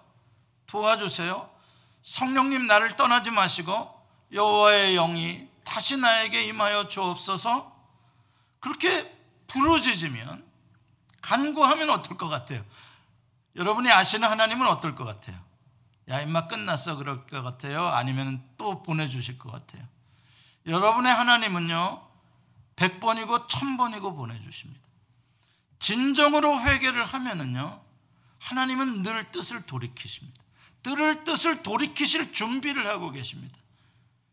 도와주세요. 0.66 1.50
성령님 2.02 2.66
나를 2.66 2.96
떠나지 2.96 3.30
마시고 3.30 3.98
여호와의 4.32 4.94
영이 4.94 5.48
다시 5.64 5.96
나에게 5.96 6.44
임하여 6.44 6.88
주옵소서. 6.88 7.74
그렇게 8.61 9.14
부르짖으면 9.46 10.47
간구하면 11.28 11.90
어떨 11.90 12.16
것 12.16 12.28
같아요? 12.28 12.64
여러분이 13.54 13.90
아시는 13.90 14.28
하나님은 14.28 14.66
어떨 14.66 14.94
것 14.94 15.04
같아요? 15.04 15.38
야, 16.08 16.22
임마 16.22 16.48
끝났어 16.48 16.96
그럴 16.96 17.26
것 17.26 17.42
같아요? 17.42 17.86
아니면 17.86 18.42
또 18.56 18.82
보내주실 18.82 19.38
것 19.38 19.52
같아요? 19.52 19.86
여러분의 20.66 21.12
하나님은요, 21.12 22.02
100번이고 22.76 23.46
1000번이고 23.46 24.16
보내주십니다. 24.16 24.80
진정으로 25.78 26.62
회개를 26.62 27.04
하면은요, 27.04 27.78
하나님은 28.38 29.02
늘 29.02 29.30
뜻을 29.30 29.66
돌이키십니다. 29.66 30.42
늘 30.82 31.24
뜻을 31.24 31.62
돌이키실 31.62 32.32
준비를 32.32 32.86
하고 32.86 33.10
계십니다. 33.10 33.58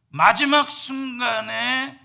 마지막 0.09 0.71
순간에 0.71 1.99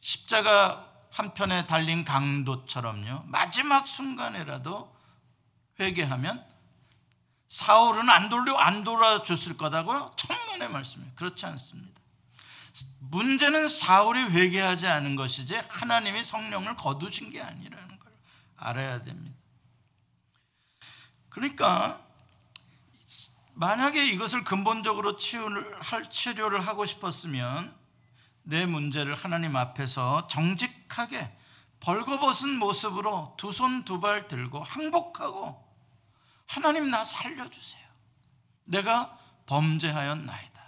십자가 0.00 0.87
한편에 1.10 1.66
달린 1.66 2.04
강도처럼요. 2.04 3.24
마지막 3.26 3.86
순간에라도 3.86 4.94
회개하면 5.80 6.44
사울은 7.48 8.10
안 8.10 8.28
돌려 8.28 8.56
안 8.56 8.84
돌아줬을 8.84 9.56
거다고요? 9.56 10.12
천만의 10.16 10.68
말씀이에요. 10.70 11.12
그렇지 11.14 11.46
않습니다. 11.46 11.98
문제는 13.00 13.68
사울이 13.68 14.22
회개하지 14.22 14.86
않은 14.86 15.16
것이지 15.16 15.56
하나님이 15.68 16.24
성령을 16.24 16.76
거두신 16.76 17.30
게 17.30 17.40
아니라는 17.40 17.98
걸 17.98 18.12
알아야 18.56 19.02
됩니다. 19.02 19.36
그러니까 21.30 22.00
만약에 23.54 24.06
이것을 24.06 24.44
근본적으로 24.44 25.16
치유를 25.16 25.80
할 25.80 26.10
치료를 26.10 26.66
하고 26.66 26.86
싶었으면 26.86 27.74
내 28.48 28.64
문제를 28.64 29.14
하나님 29.14 29.56
앞에서 29.56 30.26
정직하게 30.28 31.30
벌거벗은 31.80 32.58
모습으로 32.58 33.34
두 33.36 33.50
손 33.52 33.84
두 33.84 34.00
발 34.00 34.26
들고 34.26 34.62
항복하고 34.62 35.62
하나님 36.46 36.90
나 36.90 37.04
살려주세요. 37.04 37.86
내가 38.64 39.18
범죄하였나이다. 39.44 40.62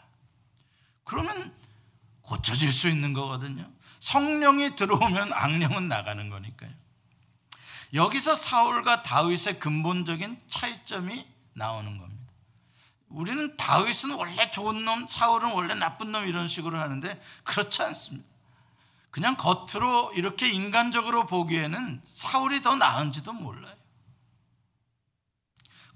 그러면 1.05 1.55
고쳐질 2.21 2.71
수 2.71 2.87
있는 2.88 3.14
거거든요. 3.14 3.66
성령이 4.01 4.77
들어오면 4.77 5.33
악령은 5.33 5.88
나가는 5.88 6.29
거니까요. 6.29 6.71
여기서 7.95 8.37
사울과 8.37 9.03
다윗의 9.03 9.59
근본적인 9.59 10.38
차이점이 10.49 11.27
나오는 11.55 11.97
겁니다. 11.97 12.10
우리는 13.11 13.57
다윗은 13.57 14.12
원래 14.12 14.51
좋은 14.51 14.85
놈, 14.85 15.07
사울은 15.07 15.53
원래 15.53 15.75
나쁜 15.75 16.12
놈 16.12 16.27
이런 16.27 16.49
식으로 16.49 16.79
하는데 16.79 17.20
그렇지 17.44 17.83
않습니다. 17.83 18.29
그냥 19.11 19.37
겉으로 19.37 20.12
이렇게 20.14 20.49
인간적으로 20.49 21.27
보기에는 21.27 22.01
사울이 22.12 22.62
더 22.62 22.77
나은지도 22.77 23.33
몰라요. 23.33 23.75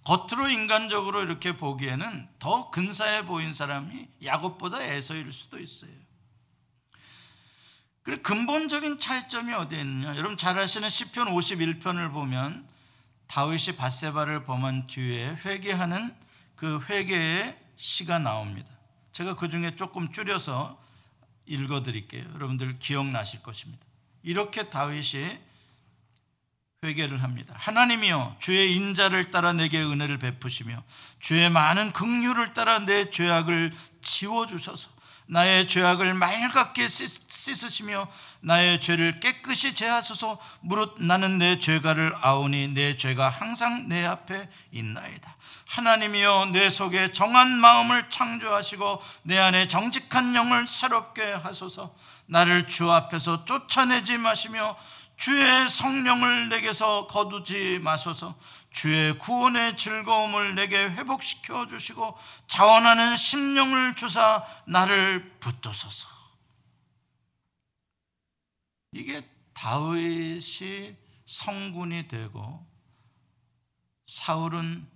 겉으로 0.03 0.51
인간적으로 0.51 1.23
이렇게 1.23 1.57
보기에는 1.57 2.29
더 2.39 2.71
근사해 2.71 3.25
보인 3.25 3.55
사람이 3.55 4.09
야곱보다 4.25 4.83
에서일 4.83 5.33
수도 5.33 5.59
있어요. 5.59 5.93
그 8.03 8.21
근본적인 8.21 8.99
차이점이 8.99 9.55
어디에 9.55 9.81
있느냐? 9.81 10.17
여러분 10.17 10.37
잘 10.37 10.59
아시는 10.59 10.91
시편 10.91 11.29
51편을 11.29 12.13
보면 12.13 12.69
다윗이 13.29 13.77
바세바를 13.77 14.45
범한 14.45 14.89
뒤에 14.89 15.39
회개하는 15.45 16.24
그 16.65 16.81
회개의 16.89 17.59
시가 17.77 18.19
나옵니다. 18.21 18.71
제가 19.13 19.37
그 19.37 19.51
중에 19.51 19.77
조금 19.77 20.11
줄여서 20.11 20.83
읽어 21.45 21.83
드릴게요. 21.83 22.25
여러분들 22.33 22.79
기억나실 22.79 23.43
것입니다. 23.43 23.85
이렇게 24.23 24.71
다윗이 24.71 25.39
회개를 26.83 27.23
합니다. 27.23 27.53
하나님이여 27.59 28.37
주의 28.39 28.75
인자를 28.77 29.31
따라 29.31 29.53
내게 29.53 29.83
은혜를 29.83 30.19
베푸시며 30.19 30.83
주의 31.21 31.51
많은 31.51 31.93
긍휼을 31.93 32.55
따라 32.55 32.79
내 32.79 33.11
죄악을 33.11 33.75
지워 34.01 34.47
주소서. 34.47 34.89
나의 35.27 35.69
죄악을 35.69 36.15
맑게 36.15 36.89
씻으시며 36.89 38.09
나의 38.41 38.81
죄를 38.81 39.21
깨끗이 39.21 39.75
제하소서. 39.75 40.39
무릇 40.61 40.97
나는 41.01 41.39
내 41.39 41.59
죄가를 41.59 42.15
아오니 42.21 42.69
내 42.69 42.97
죄가 42.97 43.31
항상 43.31 43.89
내 43.89 44.05
앞에 44.05 44.49
있나이다. 44.73 45.37
하나님이여 45.67 46.51
내 46.53 46.69
속에 46.69 47.13
정한 47.13 47.51
마음을 47.51 48.11
창조하시고 48.11 49.03
내 49.23 49.39
안에 49.39 49.67
정직한 49.69 50.35
영을 50.35 50.69
새롭게 50.69 51.33
하소서. 51.33 51.95
나를 52.27 52.67
주 52.67 52.91
앞에서 52.91 53.45
쫓아내지 53.45 54.19
마시며 54.19 54.77
주의 55.17 55.71
성령을 55.71 56.49
내게서 56.49 57.07
거두지 57.07 57.79
마소서 57.83 58.35
주의 58.75 59.17
구원의 59.17 59.79
즐거움을 59.79 60.57
내게 60.57 60.77
회복시켜 60.77 61.69
주시고 61.69 62.19
자원하는 62.49 63.17
심령을 63.17 63.95
주사 63.95 64.45
나를 64.67 65.39
붙드소서 65.39 66.09
이게 68.91 69.27
다윗이 69.53 70.97
성군이 71.25 72.09
되고 72.09 72.67
사울은 74.07 74.87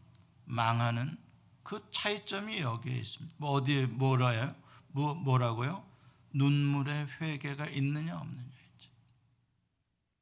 망하는 0.45 1.17
그 1.63 1.89
차이점이 1.93 2.59
여기에 2.59 2.97
있습니다. 2.97 3.37
뭐 3.39 3.53
어디에 3.53 3.87
뭐라요? 3.87 4.57
뭐 4.89 5.15
뭐라고요? 5.15 5.87
눈물의 6.33 7.07
회개가 7.21 7.67
있느냐 7.67 8.19
없느냐. 8.19 8.49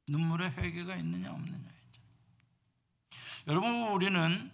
눈물의 0.07 0.51
회개가 0.51 0.95
있느냐 0.97 1.31
없느냐 1.31 1.76
여러분 3.47 3.87
우리는 3.89 4.51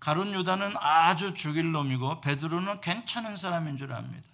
가론 0.00 0.34
유다는 0.34 0.74
아주 0.78 1.34
죽일 1.34 1.72
놈이고 1.72 2.20
베드로는 2.20 2.80
괜찮은 2.80 3.36
사람인 3.36 3.76
줄 3.78 3.92
압니다. 3.92 4.28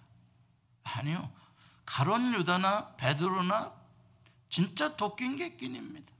아니요. 0.83 1.31
가론 1.85 2.33
유다나 2.33 2.95
베드로나 2.95 3.71
진짜 4.49 4.95
도끼인 4.97 5.37
객끼입니다. 5.37 6.11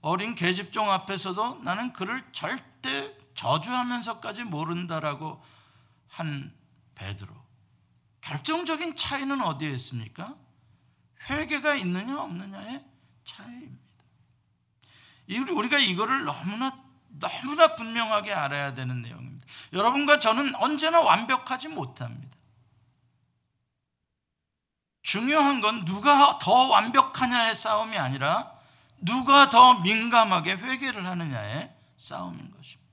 어린 0.00 0.34
계집종 0.34 0.90
앞에서도 0.90 1.62
나는 1.62 1.92
그를 1.92 2.24
절대 2.32 3.14
저주하면서까지 3.34 4.44
모른다라고 4.44 5.42
한 6.08 6.54
베드로. 6.94 7.34
결정적인 8.20 8.96
차이는 8.96 9.42
어디에 9.42 9.70
있습니까? 9.72 10.36
회개가 11.28 11.74
있느냐 11.76 12.22
없느냐에 12.22 12.84
차이입니다. 13.24 13.83
우리가 15.28 15.78
이거를 15.78 16.24
너무나 16.24 16.84
너무나 17.08 17.76
분명하게 17.76 18.32
알아야 18.32 18.74
되는 18.74 19.02
내용입니다. 19.02 19.46
여러분과 19.72 20.18
저는 20.18 20.54
언제나 20.56 21.00
완벽하지 21.00 21.68
못합니다. 21.68 22.36
중요한 25.02 25.60
건 25.60 25.84
누가 25.84 26.38
더 26.38 26.68
완벽하냐의 26.68 27.54
싸움이 27.54 27.96
아니라 27.96 28.52
누가 28.98 29.50
더 29.50 29.80
민감하게 29.80 30.54
회개를 30.54 31.06
하느냐의 31.06 31.72
싸움인 31.96 32.50
것입니다. 32.50 32.84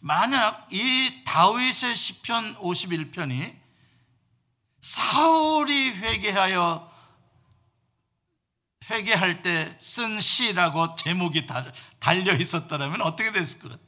만약 0.00 0.66
이 0.70 1.22
다윗의 1.24 1.96
시편 1.96 2.56
51편이 2.56 3.56
사울이 4.80 5.90
회개하여 5.92 6.93
회개할 8.90 9.42
때 9.42 9.76
쓴 9.78 10.20
시라고 10.20 10.94
제목이 10.94 11.46
달려 11.98 12.34
있었더라면 12.34 13.00
어떻게 13.02 13.32
됐을 13.32 13.58
것 13.58 13.70
같아? 13.70 13.82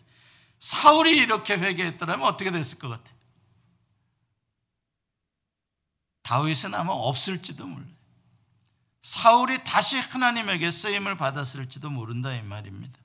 사울이 0.59 1.17
이렇게 1.17 1.55
회개했더라면 1.55 2.27
어떻게 2.27 2.51
됐을 2.51 2.79
것 2.79 2.89
같아? 2.89 3.11
다윗은 6.23 6.75
아마 6.75 6.93
없을지도 6.93 7.67
몰라요. 7.67 7.89
사울이 9.03 9.63
다시 9.63 9.99
하나님에게 9.99 10.71
쓰임을 10.71 11.17
받았을지도 11.17 11.91
모른다 11.91 12.35
이 12.35 12.43
말입니다. 12.43 12.99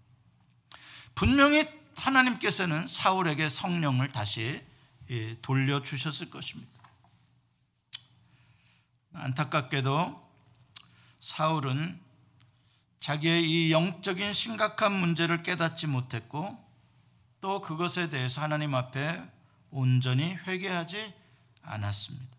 분명히 1.13 1.67
하나님께서는 1.95 2.87
사울에게 2.87 3.49
성령을 3.49 4.11
다시 4.11 4.63
예, 5.11 5.37
돌려주셨을 5.41 6.29
것입니다. 6.29 6.71
안타깝게도 9.13 10.20
사울은 11.21 11.99
자기의 12.99 13.49
이 13.49 13.71
영적인 13.71 14.33
심각한 14.33 14.91
문제를 14.91 15.43
깨닫지 15.43 15.87
못했고 15.87 16.57
또 17.39 17.61
그것에 17.61 18.09
대해서 18.09 18.41
하나님 18.41 18.75
앞에 18.75 19.21
온전히 19.71 20.35
회개하지 20.35 21.13
않았습니다. 21.61 22.37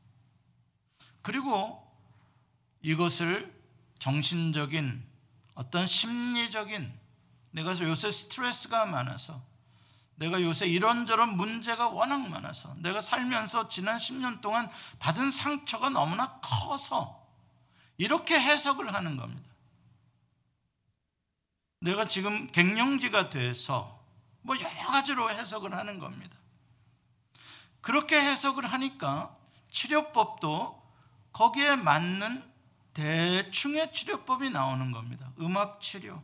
그리고 1.23 1.81
이것을 2.83 3.53
정신적인 3.99 5.05
어떤 5.55 5.87
심리적인 5.87 6.93
내가 7.53 7.79
요새 7.81 8.11
스트레스가 8.11 8.87
많아서 8.87 9.41
내가 10.17 10.43
요새 10.43 10.67
이런저런 10.67 11.37
문제가 11.37 11.89
워낙 11.89 12.29
많아서 12.29 12.75
내가 12.79 13.01
살면서 13.01 13.69
지난 13.69 13.99
10년 13.99 14.41
동안 14.41 14.69
받은 14.99 15.31
상처가 15.31 15.89
너무나 15.89 16.39
커서 16.41 17.22
이렇게 18.03 18.35
해석을 18.39 18.93
하는 18.93 19.17
겁니다. 19.17 19.49
내가 21.81 22.05
지금 22.07 22.49
갱년기가 22.49 23.31
돼서 23.31 24.03
뭐 24.41 24.57
여러 24.59 24.87
가지로 24.91 25.31
해석을 25.31 25.73
하는 25.73 26.01
겁니다. 26.01 26.37
그렇게 27.81 28.21
해석을 28.21 28.67
하니까 28.67 29.37
치료법도 29.71 30.83
거기에 31.33 31.77
맞는 31.77 32.43
대충의 32.93 33.93
치료법이 33.93 34.51
나오는 34.51 34.91
겁니다. 34.91 35.33
음악 35.39 35.81
치료. 35.81 36.21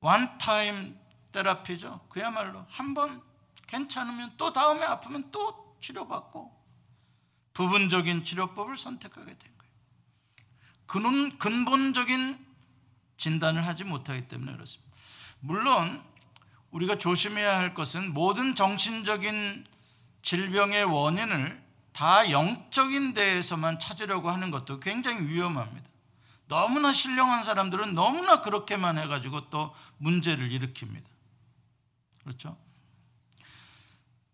원타임 0.00 0.98
테라피죠. 1.32 2.06
그야말로 2.10 2.66
한 2.68 2.92
번 2.92 3.22
괜찮으면 3.66 4.34
또 4.36 4.52
다음에 4.52 4.84
아프면 4.84 5.30
또 5.32 5.76
치료받고 5.80 6.54
부분적인 7.54 8.24
치료법을 8.24 8.76
선택하게 8.76 9.36
됩니다. 9.38 9.55
그는 10.86 11.36
근본적인 11.38 12.44
진단을 13.16 13.66
하지 13.66 13.84
못하기 13.84 14.28
때문에 14.28 14.52
그렇습니다. 14.52 14.92
물론 15.40 16.02
우리가 16.70 16.98
조심해야 16.98 17.56
할 17.56 17.74
것은 17.74 18.12
모든 18.12 18.54
정신적인 18.54 19.66
질병의 20.22 20.84
원인을 20.84 21.64
다 21.92 22.30
영적인 22.30 23.14
데에서만 23.14 23.78
찾으려고 23.78 24.30
하는 24.30 24.50
것도 24.50 24.80
굉장히 24.80 25.26
위험합니다. 25.26 25.88
너무나 26.48 26.92
신령한 26.92 27.44
사람들은 27.44 27.94
너무나 27.94 28.42
그렇게만 28.42 28.98
해가지고 28.98 29.50
또 29.50 29.74
문제를 29.98 30.50
일으킵니다. 30.50 31.04
그렇죠? 32.22 32.56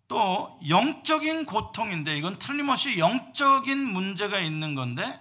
또 0.08 0.58
영적인 0.68 1.46
고통인데 1.46 2.18
이건 2.18 2.38
틀림없이 2.38 2.98
영적인 2.98 3.78
문제가 3.78 4.40
있는 4.40 4.74
건데 4.74 5.18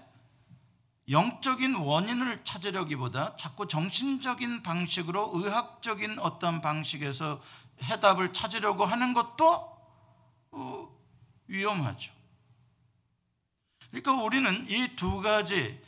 영적인 1.11 1.75
원인을 1.75 2.43
찾으려기보다 2.45 3.35
자꾸 3.37 3.67
정신적인 3.67 4.63
방식으로 4.63 5.31
의학적인 5.33 6.19
어떤 6.19 6.61
방식에서 6.61 7.41
해답을 7.83 8.33
찾으려고 8.33 8.85
하는 8.85 9.13
것도 9.13 9.77
어, 10.51 10.89
위험하죠. 11.47 12.11
그러니까 13.89 14.13
우리는 14.23 14.65
이 14.69 14.95
두 14.95 15.21
가지 15.21 15.81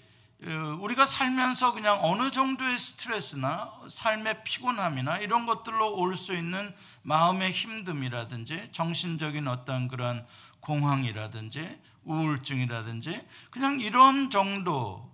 어, 0.45 0.77
우리가 0.81 1.05
살면서 1.05 1.71
그냥 1.73 1.99
어느 2.01 2.29
정도의 2.29 2.77
스트레스나 2.77 3.71
삶의 3.89 4.43
피곤함이나 4.43 5.19
이런 5.19 5.45
것들로 5.45 5.95
올 5.95 6.17
수 6.17 6.33
있는 6.35 6.75
마음의 7.03 7.53
힘듦이라든지 7.53 8.73
정신적인 8.73 9.47
어떤 9.47 9.87
그런 9.87 10.25
공황이라든지 10.59 11.79
우울증이라든지 12.03 13.25
그냥 13.51 13.79
이런 13.79 14.29
정도 14.29 15.12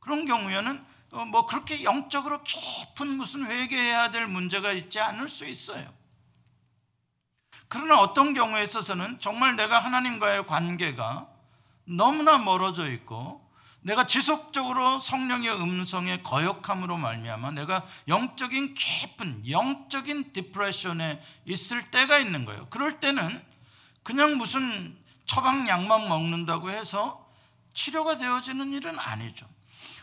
그런 0.00 0.24
경우에는 0.24 0.84
어, 1.12 1.24
뭐 1.24 1.46
그렇게 1.46 1.84
영적으로 1.84 2.42
깊은 2.42 3.06
무슨 3.16 3.46
회개해야 3.46 4.10
될 4.10 4.26
문제가 4.26 4.72
있지 4.72 5.00
않을 5.00 5.28
수 5.28 5.46
있어요. 5.46 5.92
그러나 7.68 8.00
어떤 8.00 8.34
경우에 8.34 8.62
있어서는 8.62 9.20
정말 9.20 9.56
내가 9.56 9.78
하나님과의 9.78 10.46
관계가 10.46 11.28
너무나 11.84 12.38
멀어져 12.38 12.90
있고 12.92 13.46
내가 13.80 14.06
지속적으로 14.06 14.98
성령의 14.98 15.50
음성에 15.50 16.22
거역함으로 16.22 16.96
말미암아 16.96 17.52
내가 17.52 17.86
영적인 18.08 18.74
깊은 18.74 19.48
영적인 19.48 20.32
디프레션에 20.32 21.22
있을 21.46 21.90
때가 21.90 22.18
있는 22.18 22.44
거예요. 22.44 22.66
그럴 22.70 23.00
때는 23.00 23.42
그냥 24.02 24.36
무슨 24.36 24.96
처방 25.26 25.68
약만 25.68 26.08
먹는다고 26.08 26.70
해서 26.70 27.30
치료가 27.74 28.18
되어지는 28.18 28.72
일은 28.72 28.98
아니죠. 28.98 29.46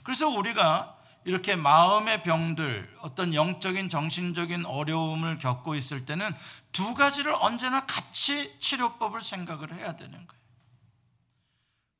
그래서 0.03 0.27
우리가 0.27 0.95
이렇게 1.25 1.55
마음의 1.55 2.23
병들, 2.23 2.97
어떤 3.01 3.33
영적인 3.33 3.89
정신적인 3.89 4.65
어려움을 4.65 5.39
겪고 5.39 5.75
있을 5.75 6.05
때는 6.05 6.31
두 6.71 6.93
가지를 6.93 7.33
언제나 7.39 7.85
같이 7.85 8.55
치료법을 8.59 9.23
생각을 9.23 9.73
해야 9.73 9.95
되는 9.95 10.11
거예요. 10.11 10.45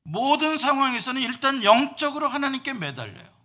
모든 0.04 0.56
상황에서는 0.56 1.20
일단 1.20 1.64
영적으로 1.64 2.28
하나님께 2.28 2.72
매달려요. 2.74 3.35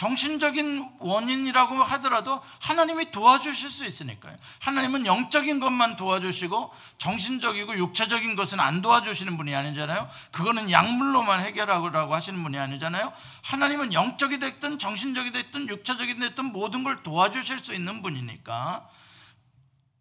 정신적인 0.00 0.92
원인이라고 0.98 1.74
하더라도 1.74 2.40
하나님이 2.58 3.12
도와주실 3.12 3.68
수 3.68 3.84
있으니까요. 3.84 4.34
하나님은 4.60 5.04
영적인 5.04 5.60
것만 5.60 5.98
도와주시고 5.98 6.72
정신적이고 6.96 7.76
육체적인 7.76 8.34
것은 8.34 8.60
안 8.60 8.80
도와주시는 8.80 9.36
분이 9.36 9.54
아니잖아요. 9.54 10.08
그거는 10.32 10.70
약물로만 10.70 11.44
해결하라고 11.44 12.14
하시는 12.14 12.42
분이 12.42 12.56
아니잖아요. 12.56 13.12
하나님은 13.42 13.92
영적이 13.92 14.38
됐든 14.38 14.78
정신적이 14.78 15.32
됐든 15.32 15.68
육체적이 15.68 16.18
됐든 16.18 16.46
모든 16.46 16.82
걸 16.82 17.02
도와주실 17.02 17.58
수 17.62 17.74
있는 17.74 18.00
분이니까 18.00 18.88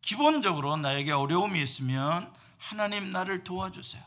기본적으로 0.02 0.78
나에게 0.78 1.12
어려움이 1.12 1.62
있으면 1.62 2.34
하나님 2.58 3.12
나를 3.12 3.44
도와주세요. 3.44 4.02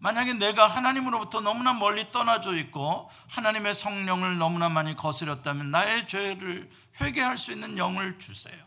만약에 0.00 0.32
내가 0.34 0.66
하나님으로부터 0.66 1.40
너무나 1.40 1.74
멀리 1.74 2.10
떠나져 2.10 2.56
있고 2.56 3.10
하나님의 3.28 3.74
성령을 3.74 4.38
너무나 4.38 4.68
많이 4.68 4.96
거스렸다면 4.96 5.70
나의 5.70 6.08
죄를 6.08 6.70
회개할 7.00 7.36
수 7.36 7.52
있는 7.52 7.76
영을 7.76 8.18
주세요. 8.18 8.58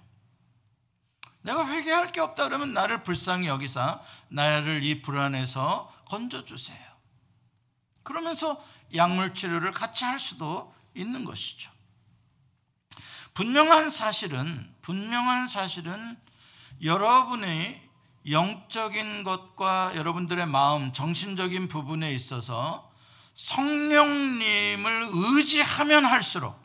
내가 1.42 1.68
회개할 1.68 2.12
게 2.12 2.22
없다 2.22 2.46
그러면 2.46 2.74
나를 2.74 3.04
불쌍히 3.04 3.48
여기사 3.48 4.00
나를 4.30 4.84
이 4.84 5.02
불안에서 5.02 5.92
건져 6.06 6.46
주세요. 6.46 6.78
그러면서 8.04 8.64
약물 8.94 9.34
치료를 9.34 9.72
같이 9.72 10.04
할 10.04 10.20
수도 10.20 10.74
있는 10.94 11.26
것이죠. 11.26 11.72
분명한 13.34 13.90
사실은 13.90 14.72
분명한 14.84 15.48
사실은 15.48 16.16
여러분의 16.84 17.83
영적인 18.30 19.24
것과 19.24 19.94
여러분들의 19.96 20.46
마음, 20.46 20.94
정신적인 20.94 21.68
부분에 21.68 22.14
있어서 22.14 22.92
성령님을 23.36 25.10
의지하면 25.12 26.06
할수록 26.06 26.58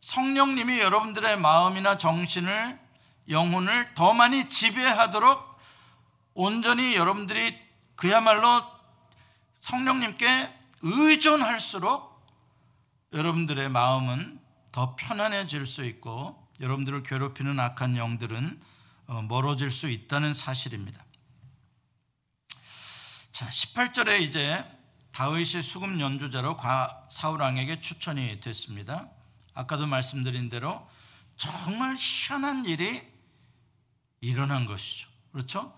성령님이 0.00 0.78
여러분들의 0.78 1.38
마음이나 1.38 1.98
정신을, 1.98 2.78
영혼을 3.28 3.94
더 3.94 4.14
많이 4.14 4.48
지배하도록 4.48 5.50
온전히 6.34 6.94
여러분들이 6.94 7.58
그야말로 7.96 8.62
성령님께 9.60 10.50
의존할수록 10.82 12.10
여러분들의 13.12 13.68
마음은 13.68 14.40
더 14.72 14.96
편안해질 14.96 15.66
수 15.66 15.84
있고 15.84 16.48
여러분들을 16.60 17.02
괴롭히는 17.02 17.60
악한 17.60 17.96
영들은 17.96 18.60
어, 18.60 18.79
멀어질 19.28 19.70
수 19.70 19.88
있다는 19.88 20.34
사실입니다. 20.34 21.04
자, 23.32 23.48
18절에 23.48 24.20
이제 24.20 24.64
다윗이 25.12 25.62
수금 25.62 26.00
연주자로 26.00 26.58
사울 27.10 27.40
왕에게 27.40 27.80
추천이 27.80 28.40
됐습니다. 28.40 29.10
아까도 29.54 29.86
말씀드린 29.86 30.48
대로 30.48 30.88
정말 31.36 31.96
희한한 31.98 32.64
일이 32.66 33.02
일어난 34.20 34.66
것이죠. 34.66 35.08
그렇죠? 35.32 35.76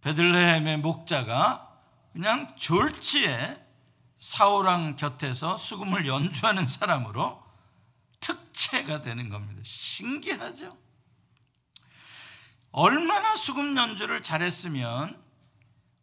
베들레헴의 0.00 0.78
목자가 0.78 1.78
그냥 2.12 2.56
졸지에 2.56 3.64
사울왕 4.18 4.96
곁에서 4.96 5.56
수금을 5.56 6.06
연주하는 6.06 6.66
사람으로 6.66 7.42
특채가 8.18 9.02
되는 9.02 9.28
겁니다. 9.28 9.62
신기하죠? 9.64 10.76
얼마나 12.72 13.34
수금 13.34 13.76
연주를 13.76 14.22
잘했으면 14.22 15.20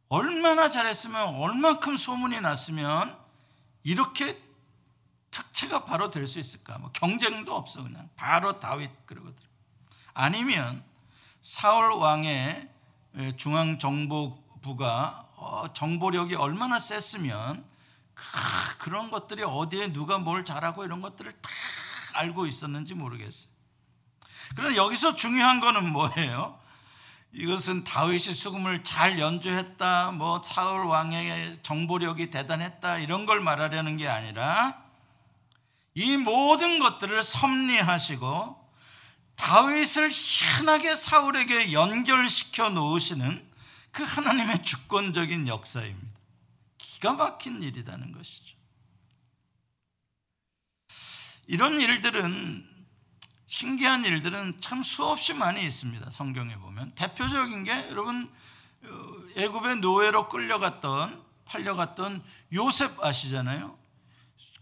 얼마나 0.10 0.70
잘했으면 0.70 1.36
얼만큼 1.36 1.98
소문이 1.98 2.42
났으면 2.42 3.18
이렇게 3.84 4.42
특채가 5.32 5.86
바로 5.86 6.10
될 6.10 6.28
수 6.28 6.40
있을까? 6.40 6.78
뭐 6.78 6.92
경쟁도 6.94 7.54
없어 7.56 7.84
그냥 7.84 8.10
바로 8.16 8.60
다윗 8.60 8.90
그러거든. 9.06 9.38
아니면 10.14 10.84
사울 11.42 11.92
왕의 11.94 12.70
중앙 13.38 13.80
정보부가 13.80 15.30
어, 15.36 15.74
정보력이 15.74 16.36
얼마나 16.36 16.80
셌으면 16.80 17.64
그런 18.80 19.12
것들이 19.12 19.44
어디에 19.44 19.94
누가 19.94 20.18
뭘 20.18 20.44
잘하고 20.44 20.84
이런 20.84 21.02
것들을 21.02 21.32
다 21.42 21.50
알고 22.16 22.48
있었는지 22.48 22.96
모르겠어요. 22.96 23.50
그러나 24.56 24.76
여기서 24.76 25.16
중요한 25.16 25.60
거는 25.60 25.92
뭐예요? 25.92 26.60
이것은 27.34 27.84
다윗이 27.84 28.34
수금을 28.34 28.84
잘 28.84 29.20
연주했다, 29.20 30.12
뭐 30.12 30.42
사울 30.44 30.86
왕의 30.86 31.60
정보력이 31.62 32.32
대단했다 32.32 33.00
이런 33.00 33.26
걸 33.26 33.42
말하려는 33.42 33.98
게 33.98 34.08
아니라 34.08 34.82
이 35.94 36.18
모든 36.18 36.80
것들을 36.80 37.24
섭리하시고 37.24 38.68
다윗을 39.36 40.10
희한하게 40.12 40.96
사울에게 40.96 41.74
연결시켜 41.74 42.70
놓으시는 42.70 43.46
그 43.92 44.04
하나님의 44.04 44.64
주권적인 44.64 45.48
역사입니다. 45.48 46.18
기가 46.78 47.14
막힌 47.14 47.62
일이라는 47.62 48.12
것이죠. 48.12 48.56
이런 51.48 51.80
일들은 51.80 52.77
신기한 53.48 54.04
일들은 54.04 54.60
참 54.60 54.84
수없이 54.84 55.34
많이 55.34 55.66
있습니다. 55.66 56.12
성경에 56.12 56.58
보면 56.58 56.92
대표적인 56.96 57.64
게 57.64 57.90
여러분 57.90 58.30
어, 58.84 59.14
애굽의 59.36 59.78
노예로 59.78 60.28
끌려갔던 60.28 61.24
팔려갔던 61.46 62.24
요셉 62.54 63.02
아시잖아요. 63.02 63.78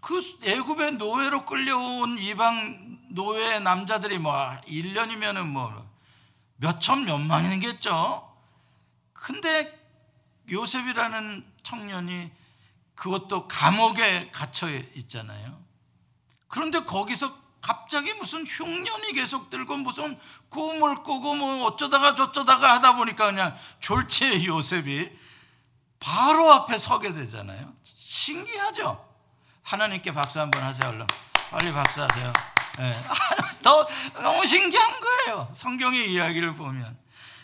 그 0.01 0.21
애굽의 0.43 0.93
노예로 0.93 1.45
끌려온 1.45 2.19
이방 2.19 2.99
노예 3.09 3.59
남자들이 3.59 4.19
뭐 4.19 4.33
1년이면은 4.67 5.47
뭐 5.47 5.83
몇천 6.57 7.05
몇만이겠죠. 7.05 8.31
근데 9.13 9.83
요셉이라는 10.51 11.43
청년이 11.63 12.31
그것도 12.93 13.47
감옥에 13.47 14.29
갇혀 14.31 14.69
있잖아요. 14.69 15.59
그런데 16.47 16.81
거기서 16.81 17.44
갑자기 17.65 18.13
무슨 18.13 18.45
흉년이 18.45 19.13
계속 19.13 19.49
들고 19.49 19.77
무슨 19.77 20.19
꿈을 20.49 20.97
꾸고 20.97 21.33
뭐 21.33 21.65
어쩌다가 21.65 22.13
저쩌다가 22.13 22.75
하다 22.75 22.95
보니까 22.95 23.25
그냥 23.25 23.57
졸지의 23.79 24.45
요셉이 24.45 25.09
바로 25.99 26.53
앞에 26.53 26.77
서게 26.77 27.11
되잖아요. 27.11 27.73
신기하죠? 27.83 29.03
하나님께 29.63 30.13
박수 30.13 30.39
한번 30.39 30.61
하세요, 30.61 30.91
얼른. 30.91 31.07
빨리 31.49 31.73
박수하세요. 31.73 32.33
네. 32.77 33.03
더, 33.63 33.87
너무 34.21 34.45
신기한 34.45 35.01
거예요. 35.01 35.49
성경의 35.53 36.13
이야기를 36.13 36.53
보면. 36.53 36.95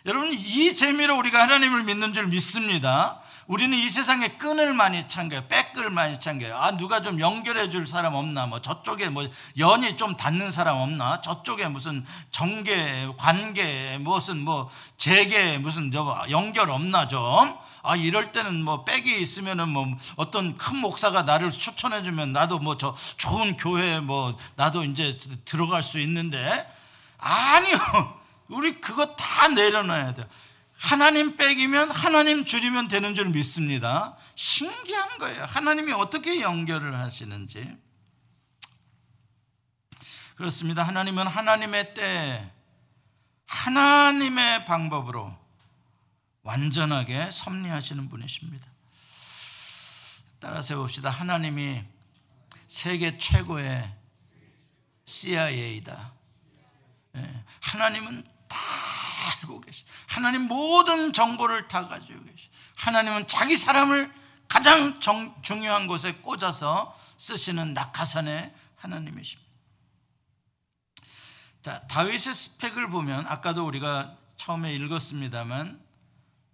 여러분, 0.05 0.29
이 0.31 0.71
재미로 0.75 1.17
우리가 1.17 1.41
하나님을 1.41 1.83
믿는 1.85 2.13
줄 2.13 2.27
믿습니다. 2.27 3.23
우리는 3.51 3.77
이 3.77 3.89
세상에 3.89 4.29
끈을 4.29 4.73
많이 4.73 5.09
찬 5.09 5.27
거예요. 5.27 5.45
백을 5.49 5.89
많이 5.89 6.17
찬 6.21 6.39
거예요. 6.39 6.55
아, 6.55 6.77
누가 6.77 7.01
좀 7.01 7.19
연결해 7.19 7.67
줄 7.67 7.85
사람 7.85 8.13
없나? 8.15 8.47
뭐 8.47 8.61
저쪽에 8.61 9.09
뭐 9.09 9.27
연이 9.57 9.97
좀 9.97 10.15
닿는 10.15 10.51
사람 10.51 10.77
없나? 10.77 11.19
저쪽에 11.19 11.67
무슨 11.67 12.05
정계, 12.31 13.09
관계, 13.17 13.97
무슨 13.99 14.37
뭐 14.37 14.71
재계, 14.95 15.57
무슨 15.57 15.91
연결 16.29 16.71
없나 16.71 17.09
좀? 17.09 17.19
아, 17.83 17.97
이럴 17.97 18.31
때는 18.31 18.63
뭐 18.63 18.85
백이 18.85 19.21
있으면은 19.21 19.67
뭐 19.67 19.85
어떤 20.15 20.55
큰 20.55 20.77
목사가 20.77 21.23
나를 21.23 21.51
추천해 21.51 22.03
주면 22.03 22.31
나도 22.31 22.59
뭐 22.59 22.77
저 22.77 22.95
좋은 23.17 23.57
교회 23.57 23.99
뭐 23.99 24.37
나도 24.55 24.85
이제 24.85 25.17
들어갈 25.43 25.83
수 25.83 25.99
있는데 25.99 26.73
아니요. 27.17 27.77
우리 28.47 28.79
그거 28.79 29.07
다 29.07 29.49
내려놔야 29.49 30.13
돼요. 30.13 30.25
하나님 30.81 31.35
빼기면 31.35 31.91
하나님 31.91 32.43
줄이면 32.43 32.87
되는 32.87 33.13
줄 33.13 33.29
믿습니다. 33.29 34.17
신기한 34.33 35.19
거예요. 35.19 35.45
하나님이 35.45 35.93
어떻게 35.93 36.41
연결을 36.41 36.97
하시는지. 36.97 37.77
그렇습니다. 40.35 40.81
하나님은 40.81 41.27
하나님의 41.27 41.93
때, 41.93 42.51
하나님의 43.45 44.65
방법으로 44.65 45.37
완전하게 46.41 47.29
섭리하시는 47.29 48.09
분이십니다. 48.09 48.65
따라서 50.39 50.77
봅시다. 50.77 51.11
하나님이 51.11 51.83
세계 52.67 53.19
최고의 53.19 53.87
CIA다. 55.05 56.11
예, 57.17 57.43
하나님은 57.59 58.25
다 58.47 58.57
알고 59.41 59.61
계시. 59.61 59.83
하나님 60.07 60.43
모든 60.43 61.13
정보를 61.13 61.67
다 61.67 61.87
가지고 61.87 62.23
계시. 62.23 62.49
하나님은 62.77 63.27
자기 63.27 63.57
사람을 63.57 64.11
가장 64.47 64.99
정, 64.99 65.35
중요한 65.41 65.87
곳에 65.87 66.13
꽂아서 66.15 66.97
쓰시는 67.17 67.73
낙하산의 67.73 68.53
하나님이십니다. 68.75 69.51
자, 71.61 71.87
다윗의 71.87 72.33
스펙을 72.33 72.89
보면 72.89 73.27
아까도 73.27 73.65
우리가 73.65 74.17
처음에 74.37 74.73
읽었습니다만 74.75 75.79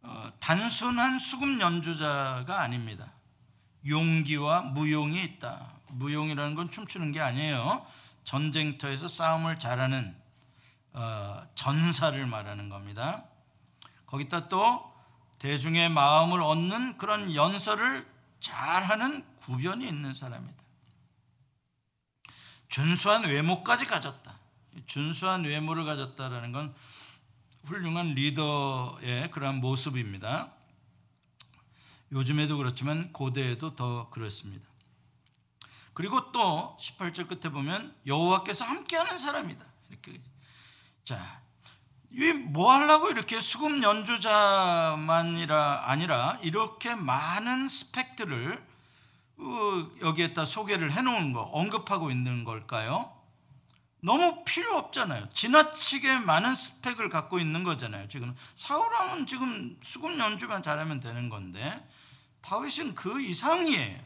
어, 0.02 0.32
단순한 0.40 1.20
수금 1.20 1.62
연주자가 1.62 2.62
아닙니다. 2.62 3.14
용기와 3.86 4.62
무용이 4.62 5.24
있다. 5.24 5.74
무용이라는 5.88 6.56
건 6.56 6.70
춤추는 6.70 7.14
게 7.14 7.22
아니에요. 7.22 7.86
전쟁터에서 8.26 9.08
싸움을 9.08 9.60
잘하는 9.60 10.14
어, 10.14 10.27
전사를 11.56 12.26
말하는 12.26 12.70
겁니다. 12.70 13.26
거기다 14.06 14.50
또 14.50 14.94
대중의 15.40 15.90
마음을 15.90 16.42
얻는 16.42 16.98
그런 16.98 17.36
연설을 17.36 18.08
잘하는 18.42 19.26
구변이 19.38 19.88
있는 19.88 20.14
사람이다. 20.14 20.64
준수한 22.70 23.24
외모까지 23.24 23.86
가졌다. 23.86 24.38
준수한 24.86 25.44
외모를 25.44 25.86
가졌다라는 25.86 26.52
건 26.52 26.76
훌륭한 27.64 28.14
리더의 28.14 29.32
그러한 29.32 29.60
모습입니다. 29.60 30.52
요즘에도 32.12 32.58
그렇지만 32.58 33.12
고대에도 33.12 33.76
더 33.76 34.10
그렇습니다. 34.10 34.66
그리고 35.94 36.32
또 36.32 36.78
18절 36.80 37.28
끝에 37.28 37.52
보면 37.52 37.96
여호와께서 38.06 38.66
함께하는 38.66 39.18
사람이다. 39.18 39.66
이렇게 39.90 40.22
자, 41.08 41.40
이뭐 42.12 42.74
하려고 42.74 43.10
이렇게 43.10 43.40
수금 43.40 43.82
연주자만이라 43.82 45.50
아니라 45.90 46.38
이렇게 46.42 46.96
많은 46.96 47.70
스펙들을 47.70 48.68
어, 49.38 49.90
여기에다 50.02 50.46
소개를 50.46 50.92
해놓은 50.92 51.32
거 51.32 51.44
언급하고 51.44 52.12
있는 52.12 52.44
걸까요? 52.44 53.16
너무 54.02 54.44
필요 54.44 54.76
없잖아요. 54.76 55.30
지나치게 55.34 56.18
많은 56.18 56.56
스펙을 56.56 57.08
갖고 57.08 57.40
있는 57.40 57.64
거잖아요. 57.64 58.10
지금 58.10 58.36
사울왕은 58.58 59.28
지금 59.28 59.80
수금 59.84 60.20
연주만 60.20 60.62
잘하면 60.62 61.00
되는 61.00 61.30
건데 61.30 61.90
다윗은 62.42 62.96
그 62.96 63.22
이상이에요. 63.22 63.98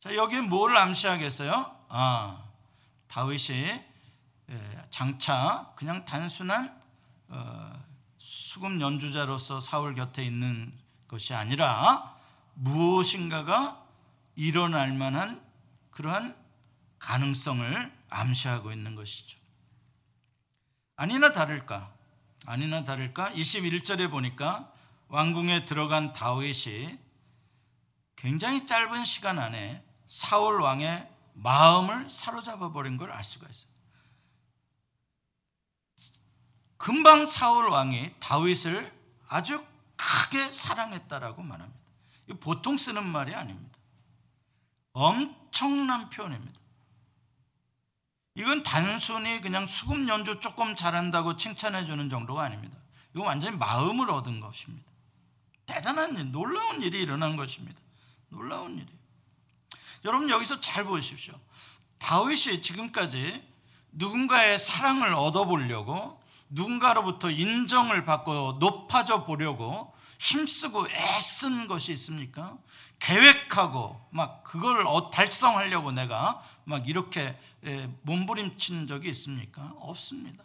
자 0.00 0.16
여기에 0.16 0.40
뭘 0.40 0.76
암시하겠어요? 0.76 1.76
아 1.90 2.42
다윗이 3.06 3.84
예, 4.50 4.79
장차 4.90 5.72
그냥 5.76 6.04
단순한 6.04 6.80
어, 7.28 7.84
수금 8.18 8.80
연주자로서 8.80 9.60
사울 9.60 9.94
곁에 9.94 10.24
있는 10.24 10.72
것이 11.08 11.32
아니라 11.34 12.16
무엇인가가 12.54 13.84
일어날 14.34 14.92
만한 14.92 15.40
그러한 15.90 16.36
가능성을 16.98 17.92
암시하고 18.10 18.72
있는 18.72 18.94
것이죠. 18.94 19.38
아니나 20.96 21.32
다를까? 21.32 21.92
아니나 22.46 22.84
다를까? 22.84 23.32
21절에 23.32 24.10
보니까 24.10 24.72
왕궁에 25.08 25.64
들어간 25.64 26.12
다윗이 26.12 26.98
굉장히 28.16 28.66
짧은 28.66 29.04
시간 29.04 29.38
안에 29.38 29.82
사울 30.06 30.60
왕의 30.60 31.08
마음을 31.34 32.10
사로잡아 32.10 32.72
버린 32.72 32.96
걸 32.96 33.10
알 33.10 33.24
수가 33.24 33.48
있어요. 33.48 33.69
금방 36.80 37.26
사울 37.26 37.68
왕이 37.68 38.10
다윗을 38.20 38.90
아주 39.28 39.62
크게 39.96 40.50
사랑했다라고 40.50 41.42
말합니다. 41.42 41.78
이 42.30 42.32
보통 42.32 42.78
쓰는 42.78 43.04
말이 43.06 43.34
아닙니다. 43.34 43.78
엄청난 44.94 46.08
표현입니다. 46.08 46.58
이건 48.34 48.62
단순히 48.62 49.42
그냥 49.42 49.66
수금 49.66 50.08
연주 50.08 50.40
조금 50.40 50.74
잘한다고 50.74 51.36
칭찬해 51.36 51.84
주는 51.84 52.08
정도가 52.08 52.44
아닙니다. 52.44 52.78
이건 53.14 53.26
완전히 53.26 53.58
마음을 53.58 54.08
얻은 54.08 54.40
것입니다. 54.40 54.90
대단한 55.66 56.16
일, 56.16 56.32
놀라운 56.32 56.80
일이 56.80 56.98
일어난 57.02 57.36
것입니다. 57.36 57.78
놀라운 58.30 58.78
일이. 58.78 58.88
여러분 60.06 60.30
여기서 60.30 60.62
잘 60.62 60.84
보십시오. 60.84 61.38
다윗이 61.98 62.62
지금까지 62.62 63.46
누군가의 63.92 64.58
사랑을 64.58 65.12
얻어보려고 65.12 66.19
누군가로부터 66.50 67.30
인정을 67.30 68.04
받고 68.04 68.58
높아져 68.60 69.24
보려고 69.24 69.94
힘쓰고 70.18 70.88
애쓴 70.90 71.66
것이 71.66 71.92
있습니까? 71.92 72.58
계획하고 72.98 74.08
막 74.10 74.44
그걸 74.44 74.86
어, 74.86 75.10
달성하려고 75.10 75.92
내가 75.92 76.42
막 76.64 76.86
이렇게 76.88 77.38
몸부림친 78.02 78.86
적이 78.86 79.10
있습니까? 79.10 79.72
없습니다. 79.76 80.44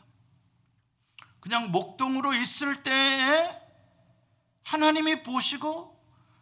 그냥 1.42 1.72
목동으로 1.72 2.34
있을 2.34 2.82
때에 2.84 3.62
하나님이 4.64 5.24
보시고 5.24 6.02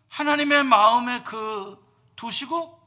하나님의 0.10 0.64
마음에 0.64 1.24
그 1.24 1.84
두시고 2.16 2.80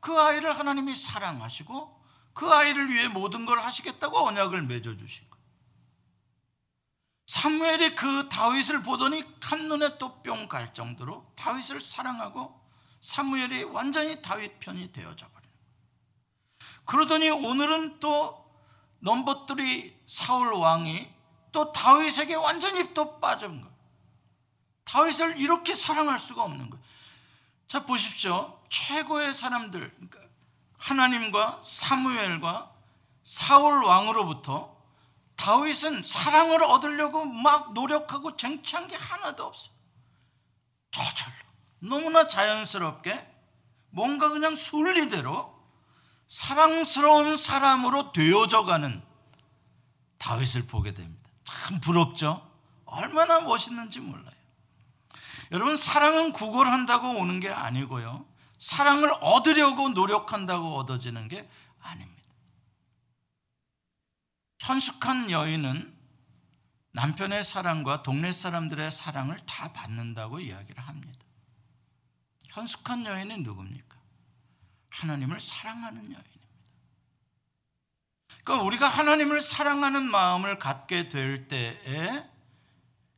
그 0.00 0.20
아이를 0.20 0.56
하나님이 0.56 0.94
사랑하시고 0.94 2.04
그 2.34 2.52
아이를 2.52 2.92
위해 2.92 3.08
모든 3.08 3.46
걸 3.46 3.60
하시겠다고 3.60 4.18
언약을 4.18 4.62
맺어 4.62 4.96
주시고 4.96 5.33
사무엘이 7.26 7.94
그 7.94 8.28
다윗을 8.28 8.82
보더니 8.82 9.24
한눈에 9.40 9.98
또 9.98 10.22
뿅 10.22 10.48
갈 10.48 10.74
정도로 10.74 11.32
다윗을 11.36 11.80
사랑하고 11.80 12.60
사무엘이 13.00 13.64
완전히 13.64 14.20
다윗 14.22 14.58
편이 14.60 14.92
되어져 14.92 15.28
버린 15.28 15.48
그러더니 16.84 17.30
오늘은 17.30 18.00
또 18.00 18.44
넘버 19.00 19.46
3 19.46 19.58
사울 20.06 20.52
왕이 20.54 21.12
또 21.52 21.70
다윗에게 21.72 22.34
완전히 22.34 22.92
또 22.94 23.20
빠진 23.20 23.60
거예요. 23.60 23.74
다윗을 24.84 25.40
이렇게 25.40 25.74
사랑할 25.74 26.18
수가 26.18 26.42
없는 26.42 26.68
거예요. 26.70 26.84
자 27.68 27.84
보십시오. 27.86 28.60
최고의 28.70 29.32
사람들 29.32 29.90
그러니까 29.94 30.20
하나님과 30.78 31.60
사무엘과 31.62 32.74
사울 33.24 33.84
왕으로부터 33.84 34.73
다윗은 35.44 36.02
사랑을 36.02 36.62
얻으려고 36.62 37.26
막 37.26 37.74
노력하고 37.74 38.34
쟁취한 38.34 38.88
게 38.88 38.96
하나도 38.96 39.44
없어. 39.44 39.68
저절로 40.90 41.34
너무나 41.80 42.28
자연스럽게 42.28 43.30
뭔가 43.90 44.30
그냥 44.30 44.56
순리대로 44.56 45.54
사랑스러운 46.28 47.36
사람으로 47.36 48.12
되어져가는 48.12 49.02
다윗을 50.16 50.66
보게 50.66 50.94
됩니다. 50.94 51.28
참 51.44 51.78
부럽죠? 51.78 52.50
얼마나 52.86 53.40
멋있는지 53.40 54.00
몰라요. 54.00 54.32
여러분, 55.52 55.76
사랑은 55.76 56.32
구걸한다고 56.32 57.18
오는 57.18 57.38
게 57.40 57.50
아니고요. 57.50 58.24
사랑을 58.58 59.12
얻으려고 59.20 59.90
노력한다고 59.90 60.78
얻어지는 60.78 61.28
게 61.28 61.46
아닙니다. 61.82 62.13
현숙한 64.64 65.30
여인은 65.30 65.94
남편의 66.92 67.44
사랑과 67.44 68.02
동네 68.02 68.32
사람들의 68.32 68.92
사랑을 68.92 69.38
다 69.44 69.70
받는다고 69.74 70.40
이야기를 70.40 70.82
합니다. 70.82 71.20
현숙한 72.46 73.04
여인은 73.04 73.42
누굽니까? 73.42 73.96
하나님을 74.88 75.38
사랑하는 75.38 75.98
여인입니다. 76.04 76.48
그러니까 78.42 78.64
우리가 78.64 78.88
하나님을 78.88 79.42
사랑하는 79.42 80.02
마음을 80.02 80.58
갖게 80.58 81.10
될 81.10 81.46
때에 81.46 82.26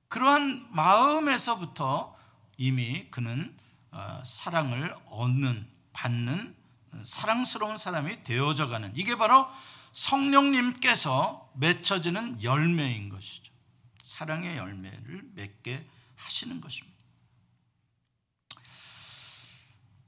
그러한 0.08 0.66
마음에서부터 0.72 2.16
이미 2.56 3.08
그는 3.10 3.56
어, 3.92 4.20
사랑을 4.24 4.96
얻는 5.06 5.70
받는 5.92 6.56
사랑스러운 7.04 7.78
사람이 7.78 8.24
되어져 8.24 8.66
가는 8.66 8.90
이게 8.96 9.16
바로 9.16 9.48
성령님께서 9.96 11.50
맺혀지는 11.54 12.42
열매인 12.42 13.08
것이죠. 13.08 13.50
사랑의 14.02 14.58
열매를 14.58 15.22
맺게 15.34 15.86
하시는 16.16 16.60
것입니다. 16.60 16.96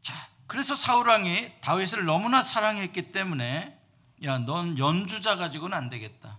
자, 0.03 0.28
그래서 0.47 0.76
사울 0.76 1.09
왕이 1.09 1.61
다윗을 1.62 2.05
너무나 2.05 2.43
사랑했기 2.43 3.12
때문에 3.12 3.80
야, 4.24 4.39
넌 4.39 4.76
연주자 4.76 5.36
가지고는 5.36 5.76
안 5.76 5.89
되겠다. 5.89 6.39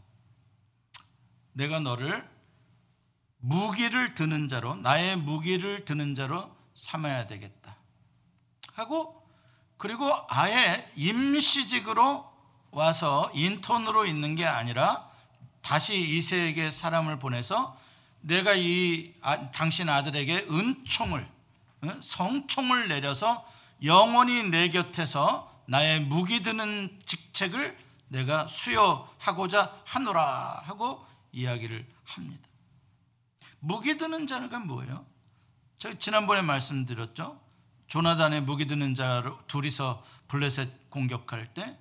내가 1.53 1.79
너를 1.79 2.29
무기를 3.37 4.13
드는 4.13 4.47
자로 4.47 4.75
나의 4.75 5.17
무기를 5.17 5.85
드는 5.85 6.13
자로 6.13 6.55
삼아야 6.75 7.25
되겠다. 7.25 7.77
하고 8.73 9.27
그리고 9.77 10.11
아예 10.29 10.87
임시직으로 10.95 12.28
와서 12.72 13.32
인턴으로 13.34 14.05
있는 14.05 14.36
게 14.36 14.45
아니라 14.45 15.09
다시 15.61 15.99
이세에게 15.99 16.72
사람을 16.72 17.20
보내서 17.20 17.78
내가 18.22 18.53
이 18.53 19.13
아, 19.22 19.51
당신 19.51 19.89
아들에게 19.89 20.47
은총을 20.49 21.28
어? 21.82 21.99
성총을 22.01 22.88
내려서 22.89 23.47
영원히 23.84 24.43
내 24.43 24.70
곁에서 24.70 25.49
나의 25.65 26.01
무기 26.01 26.43
드는 26.43 26.99
직책을 27.05 27.78
내가 28.09 28.47
수여하고자 28.47 29.82
하노라 29.86 30.63
하고 30.65 31.05
이야기를 31.32 31.88
합니다. 32.05 32.47
무기 33.59 33.97
드는 33.97 34.28
자가 34.28 34.59
뭐예요? 34.59 35.05
제가 35.78 35.95
지난번에 35.99 36.41
말씀드렸죠. 36.41 37.39
조나단의 37.88 38.41
무기 38.41 38.67
드는 38.67 38.95
자 38.95 39.24
둘이서 39.47 40.03
블레셋 40.28 40.89
공격할 40.89 41.53
때 41.53 41.78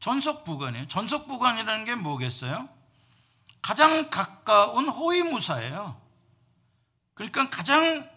전속부관이에요. 0.00 0.88
전속부관이라는 0.88 1.84
게 1.84 1.94
뭐겠어요? 1.94 2.68
가장 3.62 4.10
가까운 4.10 4.88
호위무사예요. 4.88 6.00
그러니까 7.14 7.50
가장 7.50 8.08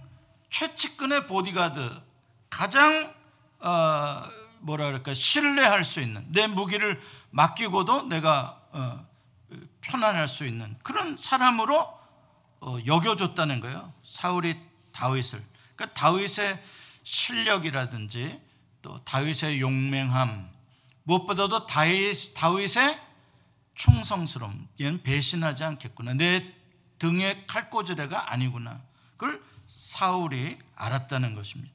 최측근의 0.49 1.27
보디가드, 1.27 2.01
가장 2.49 3.13
어, 3.59 4.23
뭐라 4.59 4.85
그럴까 4.85 5.13
신뢰할 5.13 5.83
수 5.83 5.99
있는 5.99 6.25
내 6.29 6.47
무기를 6.47 7.01
맡기고도 7.31 8.03
내가 8.03 8.61
어, 8.71 9.05
편안할 9.81 10.27
수 10.27 10.45
있는 10.45 10.77
그런 10.83 11.17
사람으로 11.17 11.99
어, 12.61 12.77
여겨줬다는 12.85 13.59
거예요. 13.59 13.93
사울이 14.05 14.57
다윗을. 14.93 15.43
그러니까 15.75 15.99
다윗의 15.99 16.63
실력이라든지 17.03 18.41
또 18.81 19.03
다윗의 19.03 19.59
용맹함, 19.59 20.49
무엇보다도 21.03 21.67
다윗, 21.67 22.33
다윗의 22.33 22.99
충성스러움. 23.75 24.67
얘는 24.79 25.03
배신하지 25.03 25.63
않겠구나. 25.63 26.13
내 26.13 26.53
등에 26.99 27.45
칼꽂으래가 27.47 28.31
아니구나. 28.31 28.81
그걸 29.17 29.43
사울이 29.65 30.57
알았다는 30.75 31.35
것입니다. 31.35 31.73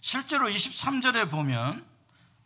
실제로 0.00 0.48
23절에 0.48 1.30
보면 1.30 1.84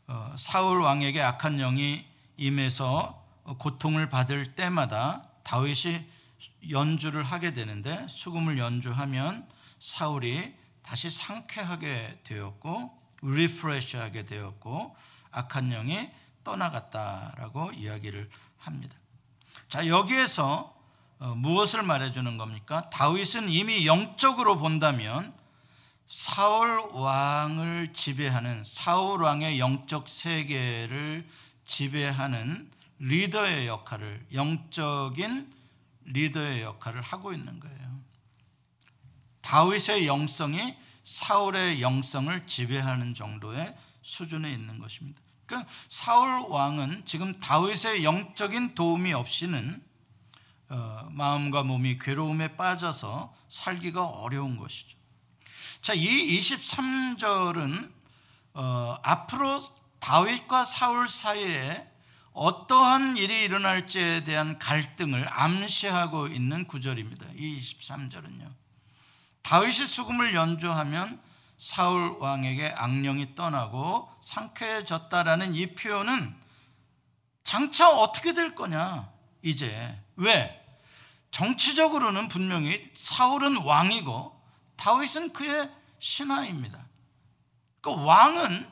어, 0.07 0.35
사울 0.39 0.81
왕에게 0.81 1.21
악한 1.21 1.59
영이 1.59 2.05
임해서 2.37 3.21
고통을 3.59 4.09
받을 4.09 4.55
때마다 4.55 5.29
다윗이 5.45 6.05
연주를 6.71 7.23
하게 7.23 7.53
되는데 7.53 8.07
수금을 8.09 8.59
연주하면 8.59 9.47
사울이 9.79 10.55
다시 10.83 11.11
상쾌하게 11.11 12.21
되었고 12.25 12.99
리프레시하게 13.23 14.25
되었고 14.25 14.97
악한 15.31 15.71
영이 15.71 16.11
떠나갔다라고 16.45 17.73
이야기를 17.73 18.31
합니다. 18.59 18.97
자 19.68 19.87
여기에서 19.87 20.75
어, 21.18 21.35
무엇을 21.35 21.83
말해주는 21.83 22.39
겁니까? 22.39 22.89
다윗은 22.91 23.51
이미 23.51 23.87
영적으로 23.87 24.57
본다면 24.57 25.35
사울 26.09 26.81
왕을 26.93 27.93
지배하는 27.93 28.64
사울 28.64 29.23
왕의 29.23 29.61
영적 29.61 30.09
세계를 30.09 31.29
지배하는 31.66 32.71
리더의 32.99 33.66
역할을 33.66 34.27
영적인 34.33 35.53
리더의 36.05 36.62
역할을 36.62 37.03
하고 37.03 37.33
있는 37.33 37.61
거예요. 37.61 38.01
다윗의 39.43 40.07
영성이 40.07 40.75
사울의 41.05 41.82
영성을 41.82 42.46
지배하는 42.46 43.14
정도의 43.14 43.74
수준에 44.03 44.53
있는 44.53 44.78
것입니다. 44.78 45.20
그러니까 45.46 45.70
사울 45.88 46.46
왕은 46.48 47.03
지금 47.07 47.38
다윗의 47.40 48.05
영적인 48.05 48.74
도움이 48.74 49.12
없이는 49.12 49.82
어, 50.68 51.09
마음과 51.11 51.64
몸이 51.64 51.98
괴로움에 51.98 52.57
빠져서 52.57 53.34
살기가 53.48 54.07
어려운 54.07 54.57
것이죠. 54.57 54.96
자, 55.82 55.94
이 55.94 56.38
23절은 56.38 57.90
어, 58.55 58.96
앞으로 59.03 59.62
다윗과 59.98 60.64
사울 60.64 61.09
사이에 61.09 61.88
어떠한 62.32 63.16
일이 63.16 63.42
일어날지에 63.42 64.24
대한 64.24 64.59
갈등을 64.59 65.26
암시하고 65.28 66.28
있는 66.28 66.66
구절입니다. 66.66 67.26
이 67.34 67.59
23절은요. 67.61 68.60
다윗이 69.51 69.88
수금을 69.88 70.32
연주하면 70.32 71.20
사울 71.59 72.18
왕에게 72.20 72.68
악령이 72.68 73.34
떠나고 73.34 74.09
상쾌해졌다라는 74.20 75.57
이 75.57 75.74
표현은 75.74 76.36
장차 77.42 77.90
어떻게 77.90 78.32
될 78.32 78.55
거냐? 78.55 79.11
이제 79.42 80.01
왜? 80.14 80.57
정치적으로는 81.32 82.28
분명히 82.28 82.92
사울은 82.94 83.64
왕이고 83.64 84.40
다윗은 84.76 85.32
그의 85.32 85.68
신하입니다. 85.98 86.86
그 87.80 87.92
왕은 87.92 88.70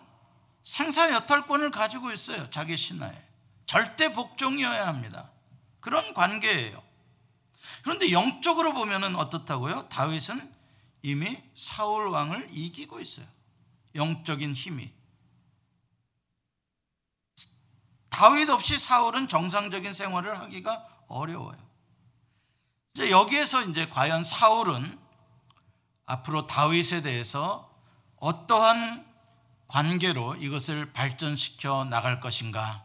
생사 0.62 1.12
여탈권을 1.12 1.72
가지고 1.72 2.12
있어요. 2.12 2.48
자기 2.50 2.76
신하에. 2.76 3.20
절대 3.66 4.12
복종이어야 4.12 4.86
합니다. 4.86 5.32
그런 5.80 6.14
관계예요. 6.14 6.80
그런데 7.82 8.12
영적으로 8.12 8.74
보면은 8.74 9.16
어떻다고요? 9.16 9.88
다윗은 9.88 10.57
이미 11.09 11.42
사울 11.56 12.09
왕을 12.09 12.48
이기고 12.50 13.00
있어요. 13.00 13.26
영적인 13.94 14.52
힘이. 14.52 14.92
다윗 18.11 18.50
없이 18.50 18.78
사울은 18.78 19.28
정상적인 19.28 19.94
생활을 19.94 20.38
하기가 20.38 20.86
어려워요. 21.09 21.56
이제 22.92 23.11
여기에서 23.11 23.62
이제 23.62 23.88
과연 23.88 24.22
사울은 24.22 24.98
앞으로 26.04 26.46
다윗에 26.46 27.00
대해서 27.00 27.74
어떠한 28.16 29.06
관계로 29.66 30.36
이것을 30.36 30.92
발전시켜 30.92 31.84
나갈 31.84 32.20
것인가? 32.20 32.84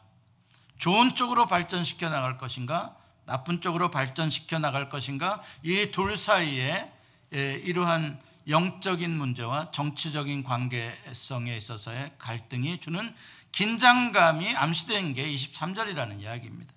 좋은 0.77 1.15
쪽으로 1.15 1.47
발전시켜 1.47 2.09
나갈 2.09 2.37
것인가? 2.37 2.95
나쁜 3.25 3.59
쪽으로 3.59 3.91
발전시켜 3.91 4.59
나갈 4.59 4.89
것인가? 4.89 5.41
이 5.61 5.91
둘 5.91 6.15
사이에 6.15 6.63
예, 6.63 7.02
이러한 7.33 8.21
영적인 8.47 9.09
문제와 9.09 9.71
정치적인 9.71 10.43
관계성에 10.43 11.55
있어서의 11.57 12.13
갈등이 12.19 12.79
주는 12.79 13.13
긴장감이 13.51 14.55
암시된 14.55 15.13
게 15.13 15.33
23절이라는 15.33 16.21
이야기입니다. 16.21 16.73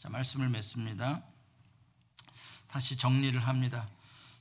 자, 0.00 0.08
말씀을 0.08 0.48
맺습니다. 0.48 1.22
다시 2.68 2.96
정리를 2.96 3.38
합니다. 3.46 3.88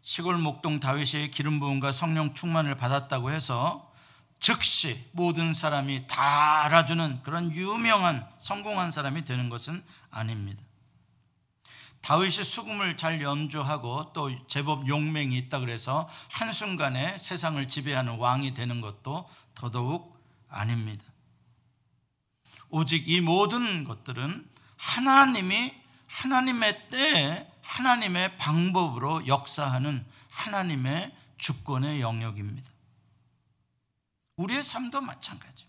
시골 0.03 0.37
목동 0.37 0.79
다윗이 0.79 1.31
기름 1.31 1.59
부음과 1.59 1.91
성령 1.91 2.33
충만을 2.33 2.75
받았다고 2.75 3.31
해서 3.31 3.91
즉시 4.39 5.07
모든 5.11 5.53
사람이 5.53 6.07
다 6.07 6.63
알아주는 6.63 7.21
그런 7.21 7.53
유명한 7.53 8.27
성공한 8.39 8.91
사람이 8.91 9.23
되는 9.23 9.49
것은 9.49 9.83
아닙니다. 10.09 10.63
다윗이 12.01 12.43
수금을 12.43 12.97
잘 12.97 13.21
연주하고 13.21 14.11
또 14.13 14.47
제법 14.47 14.87
용맹이 14.87 15.37
있다 15.37 15.59
그래서 15.59 16.09
한순간에 16.29 17.17
세상을 17.19 17.67
지배하는 17.67 18.17
왕이 18.17 18.53
되는 18.53 18.81
것도 18.81 19.29
더더욱 19.53 20.19
아닙니다. 20.49 21.03
오직 22.69 23.07
이 23.07 23.21
모든 23.21 23.83
것들은 23.83 24.49
하나님이 24.77 25.73
하나님의 26.07 26.89
때에 26.89 27.47
하나님의 27.61 28.37
방법으로 28.37 29.27
역사하는 29.27 30.05
하나님의 30.29 31.15
주권의 31.37 32.01
영역입니다. 32.01 32.69
우리의 34.37 34.63
삶도 34.63 35.01
마찬가지. 35.01 35.65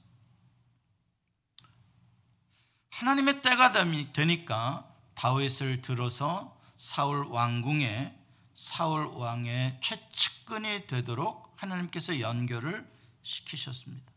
하나님의 2.91 3.43
때가 3.43 3.73
되니까 4.13 4.92
다윗을 5.15 5.83
들어서 5.83 6.59
사울 6.77 7.27
왕궁에 7.27 8.19
사울 8.55 9.07
왕의 9.07 9.79
최측근이 9.81 10.87
되도록 10.87 11.55
하나님께서 11.57 12.21
연결을 12.21 12.87
시키셨습니다. 13.23 14.11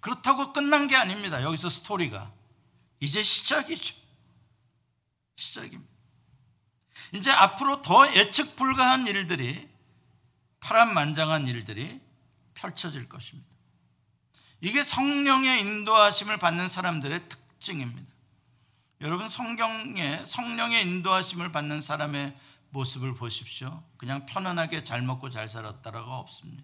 그렇다고 0.00 0.52
끝난 0.52 0.88
게 0.88 0.96
아닙니다. 0.96 1.42
여기서 1.42 1.70
스토리가 1.70 2.32
이제 3.00 3.22
시작이죠. 3.22 3.94
시작입니다. 5.36 5.92
이제 7.12 7.30
앞으로 7.30 7.82
더 7.82 8.12
예측 8.14 8.56
불가한 8.56 9.06
일들이 9.06 9.68
파란만장한 10.60 11.46
일들이 11.48 12.00
펼쳐질 12.54 13.08
것입니다. 13.08 13.48
이게 14.60 14.82
성령의 14.82 15.60
인도하심을 15.60 16.38
받는 16.38 16.68
사람들의 16.68 17.28
특징입니다. 17.28 18.10
여러분 19.02 19.28
성경에 19.28 20.24
성령의 20.24 20.82
인도하심을 20.82 21.50
받는 21.50 21.82
사람의 21.82 22.36
모습을 22.70 23.14
보십시오. 23.14 23.82
그냥 23.96 24.26
편안하게 24.26 24.84
잘 24.84 25.02
먹고 25.02 25.28
잘 25.28 25.48
살았다라고 25.48 26.08
없습니다. 26.12 26.62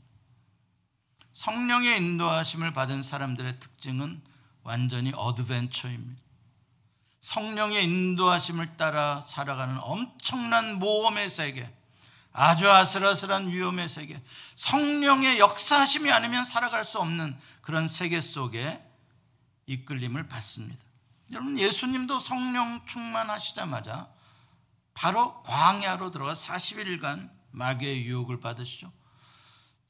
성령의 1.32 1.97
인도하심을 1.97 2.72
받은 2.72 3.03
사람들의 3.03 3.59
특징은 3.59 4.22
완전히 4.62 5.12
어드벤처입니다. 5.16 6.22
성령의 7.22 7.82
인도하심을 7.82 8.76
따라 8.76 9.20
살아가는 9.22 9.76
엄청난 9.80 10.78
모험의 10.78 11.30
세계, 11.30 11.68
아주 12.32 12.70
아슬아슬한 12.70 13.49
위험의 13.49 13.89
세계, 13.89 14.22
성령의 14.55 15.41
역사하심이 15.41 16.12
아니면 16.12 16.45
살아갈 16.45 16.84
수 16.84 17.01
없는 17.01 17.36
그런 17.62 17.89
세계 17.89 18.20
속에 18.20 18.80
이끌림을 19.66 20.28
받습니다. 20.28 20.88
여러분 21.33 21.59
예수님도 21.59 22.20
성령 22.20 22.85
충만하시자마자 22.87 24.09
바로 24.95 25.43
광야로 25.43 26.11
들어가 26.11 26.35
40일간 26.35 27.31
마귀의 27.51 28.07
유혹을 28.07 28.41
받으시죠. 28.41 28.93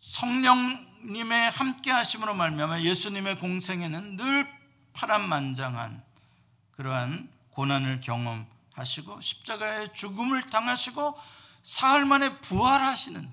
성령님의 0.00 1.50
함께 1.50 1.90
하심으로 1.90 2.34
말미암아 2.34 2.82
예수님의 2.82 3.38
공생에는 3.38 4.16
늘 4.16 4.48
파란만장한 4.92 6.02
그러한 6.72 7.30
고난을 7.50 8.00
경험하시고 8.00 9.20
십자가의 9.20 9.94
죽음을 9.94 10.48
당하시고 10.50 11.18
사흘 11.62 12.04
만에 12.04 12.38
부활하시는 12.40 13.28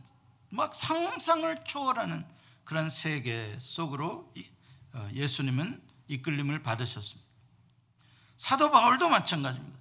막 0.49 0.74
상상을 0.74 1.64
초월하는 1.66 2.26
그런 2.64 2.89
세계 2.89 3.56
속으로 3.60 4.34
어, 4.93 5.10
예수님은 5.14 5.82
이끌림을 6.08 6.64
받으셨습니다. 6.64 7.24
사도 8.38 8.72
바울도 8.72 9.10
마찬가지입니다. 9.10 9.78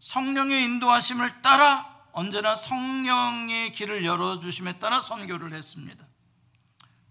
성령의 0.00 0.64
인도하심을 0.64 1.42
따라 1.42 1.94
언제나 2.12 2.54
성령의 2.56 3.72
길을 3.72 4.04
열어주심에 4.04 4.78
따라 4.78 5.00
선교를 5.02 5.52
했습니다. 5.52 6.04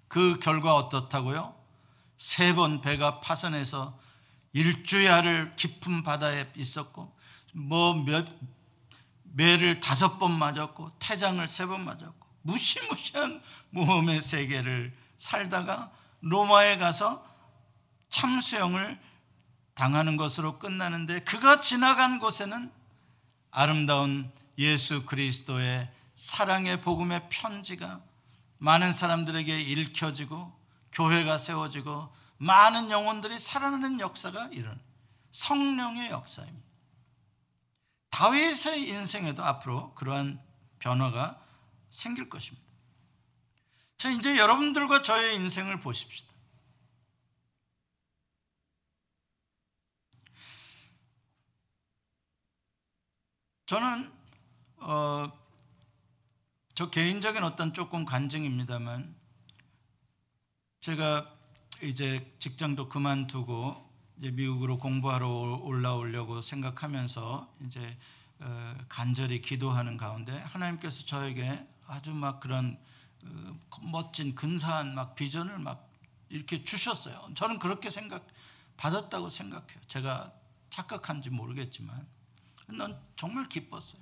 그 0.08 0.40
결과 0.40 0.76
어떻다고요? 0.76 1.56
세 2.18 2.54
번 2.54 2.82
배가 2.82 3.20
파선해서 3.20 4.00
일주야를 4.54 5.56
깊은 5.58 6.04
바다에 6.04 6.50
있었고 6.56 7.14
뭐몇 7.54 8.28
매를 9.34 9.82
다섯 9.82 10.18
번 10.18 10.32
맞았고 10.32 10.92
태장을 11.00 11.48
세 11.50 11.66
번 11.68 11.84
맞았고 11.84 12.26
무시무시한 12.44 13.42
모험의 13.72 14.22
세계를 14.22 14.96
살다가 15.18 15.92
로마에 16.22 16.78
가서 16.78 17.26
참수형을 18.10 18.98
당하는 19.76 20.18
것으로 20.18 20.58
끝나는데 20.58 21.20
그가 21.24 21.60
지나간 21.60 22.20
곳에는 22.20 22.72
아름다운 23.52 24.32
예수 24.58 25.06
그리스도의 25.06 25.90
사랑의 26.16 26.82
복음의 26.82 27.28
편지가 27.30 28.02
많은 28.58 28.94
사람들에게 28.94 29.62
읽혀지고 29.62 30.58
교회가 30.94 31.38
세워지고 31.38 32.14
많은 32.38 32.90
영혼들이 32.90 33.38
살아나는 33.38 34.00
역사가 34.00 34.50
이런 34.52 34.80
성령의 35.32 36.10
역사입니다. 36.10 36.66
다윗의 38.12 38.88
인생에도 38.88 39.44
앞으로 39.44 39.94
그러한 39.96 40.42
변화가 40.80 41.42
생길 41.90 42.30
것입니다. 42.30 42.66
자, 43.98 44.10
이제 44.10 44.38
여러분들과 44.38 45.02
저의 45.02 45.36
인생을 45.36 45.82
보십시다. 45.82 46.35
저는 53.66 54.12
어, 54.78 55.32
저 56.76 56.92
개인적인 56.92 57.44
어떤 57.44 57.74
조금 57.74 58.06
간증입니다만 58.06 59.16
제가 60.82 61.36
이제 61.82 62.32
직장도 62.38 62.90
그만두고 62.90 63.90
이제 64.18 64.30
미국으로 64.30 64.78
공부하러 64.78 65.28
올라오려고 65.64 66.42
생각하면서 66.42 67.56
이제 67.66 67.98
어, 68.40 68.78
간절히 68.88 69.42
기도하는 69.42 69.98
가운데 69.98 70.38
하나님께서 70.42 71.04
저에게 71.08 71.68
아주 71.88 72.14
막 72.14 72.40
그런 72.40 72.78
어, 73.24 73.60
멋진 73.82 74.36
근사한 74.36 74.94
막 74.94 75.16
비전을 75.16 75.58
막 75.58 75.90
이렇게 76.30 76.64
주셨어요. 76.64 77.30
저는 77.34 77.58
그렇게 77.58 77.90
생각 77.90 78.28
받았다고 78.78 79.30
생각해요. 79.30 79.82
제가 79.88 80.32
착각한지 80.70 81.32
모르겠지만 81.32 82.06
난 82.68 83.00
정말 83.16 83.48
기뻤어요. 83.50 84.02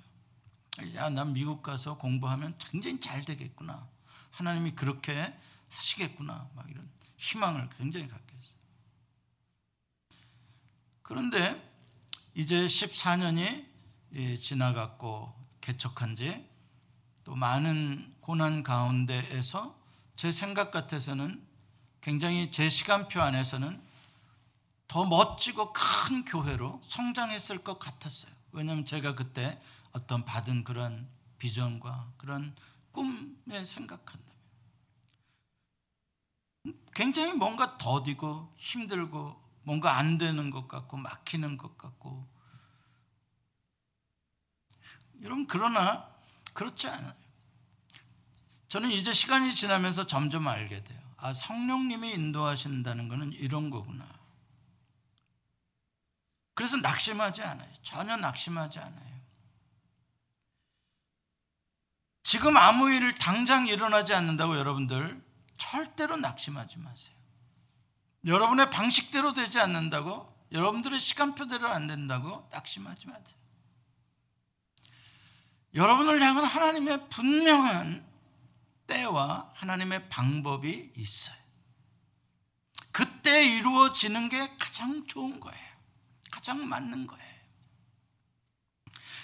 야, 0.94 1.08
난 1.08 1.32
미국 1.32 1.62
가서 1.62 1.96
공부하면 1.98 2.56
굉장히 2.58 3.00
잘 3.00 3.24
되겠구나. 3.24 3.88
하나님이 4.30 4.72
그렇게 4.72 5.34
하시겠구나. 5.68 6.48
막 6.54 6.70
이런 6.70 6.88
희망을 7.16 7.68
굉장히 7.78 8.08
갖게 8.08 8.36
했어요. 8.36 8.58
그런데 11.02 11.72
이제 12.34 12.66
14년이 12.66 13.66
예, 14.14 14.36
지나갔고 14.36 15.32
개척한 15.60 16.16
지 16.16 16.54
또 17.24 17.34
많은 17.34 18.14
고난 18.20 18.62
가운데에서 18.62 19.74
제 20.14 20.30
생각 20.30 20.70
같아서는 20.70 21.42
굉장히 22.00 22.52
제 22.52 22.68
시간표 22.68 23.20
안에서는 23.20 23.82
더 24.86 25.04
멋지고 25.06 25.72
큰 25.72 26.24
교회로 26.26 26.80
성장했을 26.84 27.58
것 27.64 27.78
같았어요. 27.78 28.32
왜냐하면 28.54 28.86
제가 28.86 29.14
그때 29.14 29.60
어떤 29.92 30.24
받은 30.24 30.64
그런 30.64 31.08
비전과 31.38 32.12
그런 32.16 32.54
꿈에 32.92 33.64
생각한다면 33.64 34.34
굉장히 36.94 37.32
뭔가 37.32 37.76
더디고 37.76 38.52
힘들고 38.56 39.42
뭔가 39.64 39.96
안 39.96 40.18
되는 40.18 40.50
것 40.50 40.68
같고 40.68 40.96
막히는 40.96 41.58
것 41.58 41.76
같고 41.76 42.26
여러분 45.22 45.46
그러나 45.46 46.08
그렇지 46.52 46.86
않아요. 46.88 47.12
저는 48.68 48.90
이제 48.90 49.12
시간이 49.12 49.54
지나면서 49.54 50.06
점점 50.06 50.46
알게 50.46 50.84
돼요. 50.84 51.00
아 51.16 51.32
성령님이 51.32 52.12
인도하신다는 52.12 53.08
것은 53.08 53.32
이런 53.32 53.70
거구나. 53.70 54.06
그래서 56.54 56.76
낙심하지 56.76 57.42
않아요. 57.42 57.68
전혀 57.82 58.16
낙심하지 58.16 58.78
않아요. 58.78 59.14
지금 62.22 62.56
아무 62.56 62.90
일을 62.90 63.14
당장 63.16 63.66
일어나지 63.66 64.14
않는다고 64.14 64.56
여러분들 64.56 65.22
절대로 65.58 66.16
낙심하지 66.16 66.78
마세요. 66.78 67.14
여러분의 68.24 68.70
방식대로 68.70 69.34
되지 69.34 69.60
않는다고 69.60 70.32
여러분들의 70.52 70.98
시간표대로 70.98 71.68
안 71.68 71.86
된다고 71.86 72.48
낙심하지 72.50 73.08
마세요. 73.08 73.38
여러분을 75.74 76.22
향한 76.22 76.44
하나님의 76.44 77.08
분명한 77.10 78.06
때와 78.86 79.50
하나님의 79.54 80.08
방법이 80.08 80.92
있어요. 80.96 81.36
그때 82.92 83.44
이루어지는 83.56 84.28
게 84.28 84.56
가장 84.56 85.06
좋은 85.06 85.40
거예요. 85.40 85.63
가장 86.44 86.68
맞는 86.68 87.06
거예요. 87.06 87.24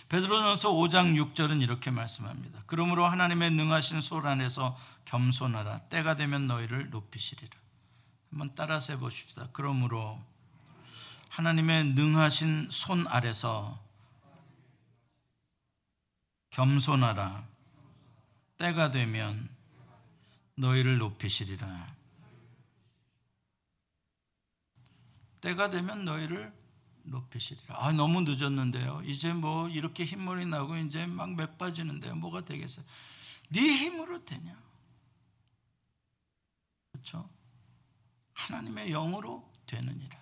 베드로전서 0.09 0.73
5장 0.73 1.14
6절은 1.35 1.61
이렇게 1.61 1.91
말씀합니다. 1.91 2.62
그러므로 2.66 3.05
하나님의 3.05 3.51
능하신 3.51 4.01
손 4.01 4.27
안에서 4.27 4.79
겸손하라. 5.05 5.81
때가 5.91 6.16
되면 6.16 6.47
너희를 6.47 6.89
높이시리라. 6.89 7.59
한번 8.31 8.55
따라서 8.55 8.95
해보십시다. 8.95 9.51
그러므로 9.53 10.18
하나님의 11.29 11.93
능하신 11.93 12.68
손 12.71 13.07
아래서 13.07 13.79
겸손하라. 16.49 17.47
때가 18.57 18.93
되면 18.93 19.47
너희를 20.55 20.97
높이시리라. 20.97 21.95
때가 25.43 25.68
되면 25.68 26.07
너희를 26.07 26.59
높이시리라. 27.11 27.76
아, 27.78 27.92
너무 27.92 28.22
늦었는데요. 28.22 29.02
이제 29.04 29.32
뭐 29.32 29.68
이렇게 29.68 30.04
흰머리 30.04 30.46
나고 30.46 30.76
이제 30.76 31.06
막 31.06 31.30
맥 31.30 31.58
빠지는데요. 31.58 32.14
뭐가 32.16 32.44
되겠어요? 32.44 32.84
네 33.50 33.61
힘으로 33.61 34.24
되냐? 34.24 34.56
그렇죠? 36.92 37.28
하나님의 38.34 38.90
영으로 38.90 39.50
되느니라. 39.66 40.16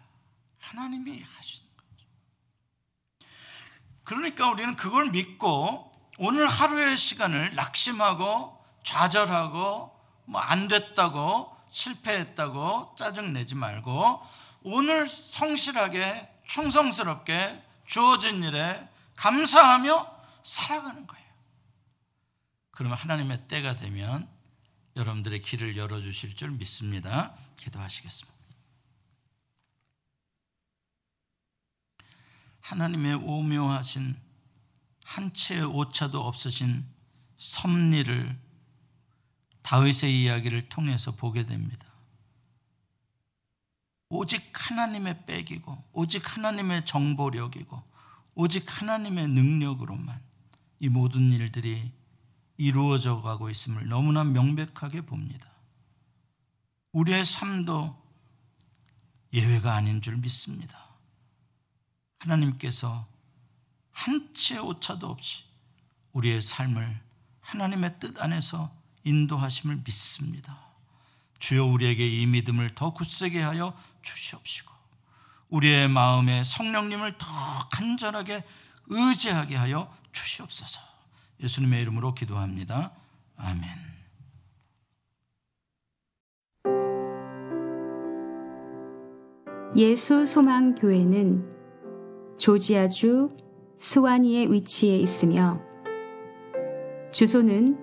하나님이 0.60 1.22
하시는 1.22 1.68
거죠. 1.76 2.06
그러니까 4.04 4.50
우리는 4.50 4.74
그걸 4.76 5.10
믿고 5.10 5.92
오늘 6.18 6.48
하루의 6.48 6.96
시간을 6.96 7.54
낙심하고 7.54 8.58
좌절하고 8.84 9.96
뭐 10.24 10.40
안 10.40 10.68
됐다고 10.68 11.54
실패했다고 11.70 12.96
짜증 12.98 13.32
내지 13.32 13.54
말고 13.54 14.22
오늘 14.62 15.08
성실하게 15.08 16.28
충성스럽게 16.48 17.62
주어진 17.86 18.42
일에 18.42 18.88
감사하며 19.16 20.18
살아가는 20.44 21.06
거예요. 21.06 21.28
그러면 22.72 22.98
하나님의 22.98 23.48
때가 23.48 23.76
되면 23.76 24.28
여러분들의 24.96 25.42
길을 25.42 25.76
열어주실 25.76 26.34
줄 26.34 26.50
믿습니다. 26.50 27.34
기도하시겠습니다. 27.56 28.38
하나님의 32.60 33.14
오묘하신 33.14 34.16
한 35.04 35.32
채의 35.32 35.64
오차도 35.64 36.20
없으신 36.20 36.86
섭리를 37.38 38.38
다윗의 39.62 40.22
이야기를 40.22 40.68
통해서 40.68 41.12
보게 41.12 41.46
됩니다. 41.46 41.87
오직 44.10 44.50
하나님의 44.52 45.26
백이고 45.26 45.84
오직 45.92 46.36
하나님의 46.36 46.86
정보력이고 46.86 47.82
오직 48.34 48.80
하나님의 48.80 49.28
능력으로만 49.28 50.20
이 50.80 50.88
모든 50.88 51.32
일들이 51.32 51.92
이루어져 52.56 53.20
가고 53.20 53.50
있음을 53.50 53.88
너무나 53.88 54.24
명백하게 54.24 55.02
봅니다. 55.02 55.48
우리의 56.92 57.24
삶도 57.24 57.96
예외가 59.34 59.74
아닌 59.74 60.00
줄 60.00 60.16
믿습니다. 60.16 60.86
하나님께서 62.18 63.06
한채 63.92 64.58
오차도 64.58 65.06
없이 65.06 65.44
우리의 66.12 66.40
삶을 66.40 67.00
하나님의 67.40 68.00
뜻 68.00 68.20
안에서 68.20 68.74
인도하심을 69.04 69.82
믿습니다. 69.84 70.58
주여 71.38 71.66
우리에게 71.66 72.06
이 72.06 72.26
믿음을 72.26 72.74
더 72.74 72.92
굳세게 72.92 73.40
하여 73.40 73.76
주시옵시고 74.14 74.72
우리의 75.50 75.88
마음에 75.88 76.44
성령님을 76.44 77.16
더 77.18 77.26
간절하게 77.72 78.44
의지하게 78.86 79.56
하여 79.56 79.94
주시옵소서. 80.12 80.80
예수님의 81.40 81.82
이름으로 81.82 82.14
기도합니다. 82.14 82.92
아멘. 83.36 83.88
예수 89.76 90.26
소망 90.26 90.74
교회는 90.74 91.56
조지아주 92.38 93.36
스와니에 93.78 94.46
위치해 94.46 94.98
있으며 94.98 95.60
주소는 97.12 97.78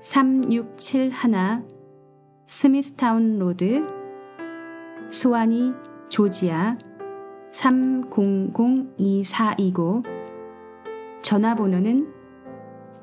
3671 0.00 1.12
Smithtown 2.46 3.38
Road 3.38 3.93
스와니 5.10 5.72
조지아 6.08 6.78
30024이고 7.52 10.02
전화번호는 11.20 12.12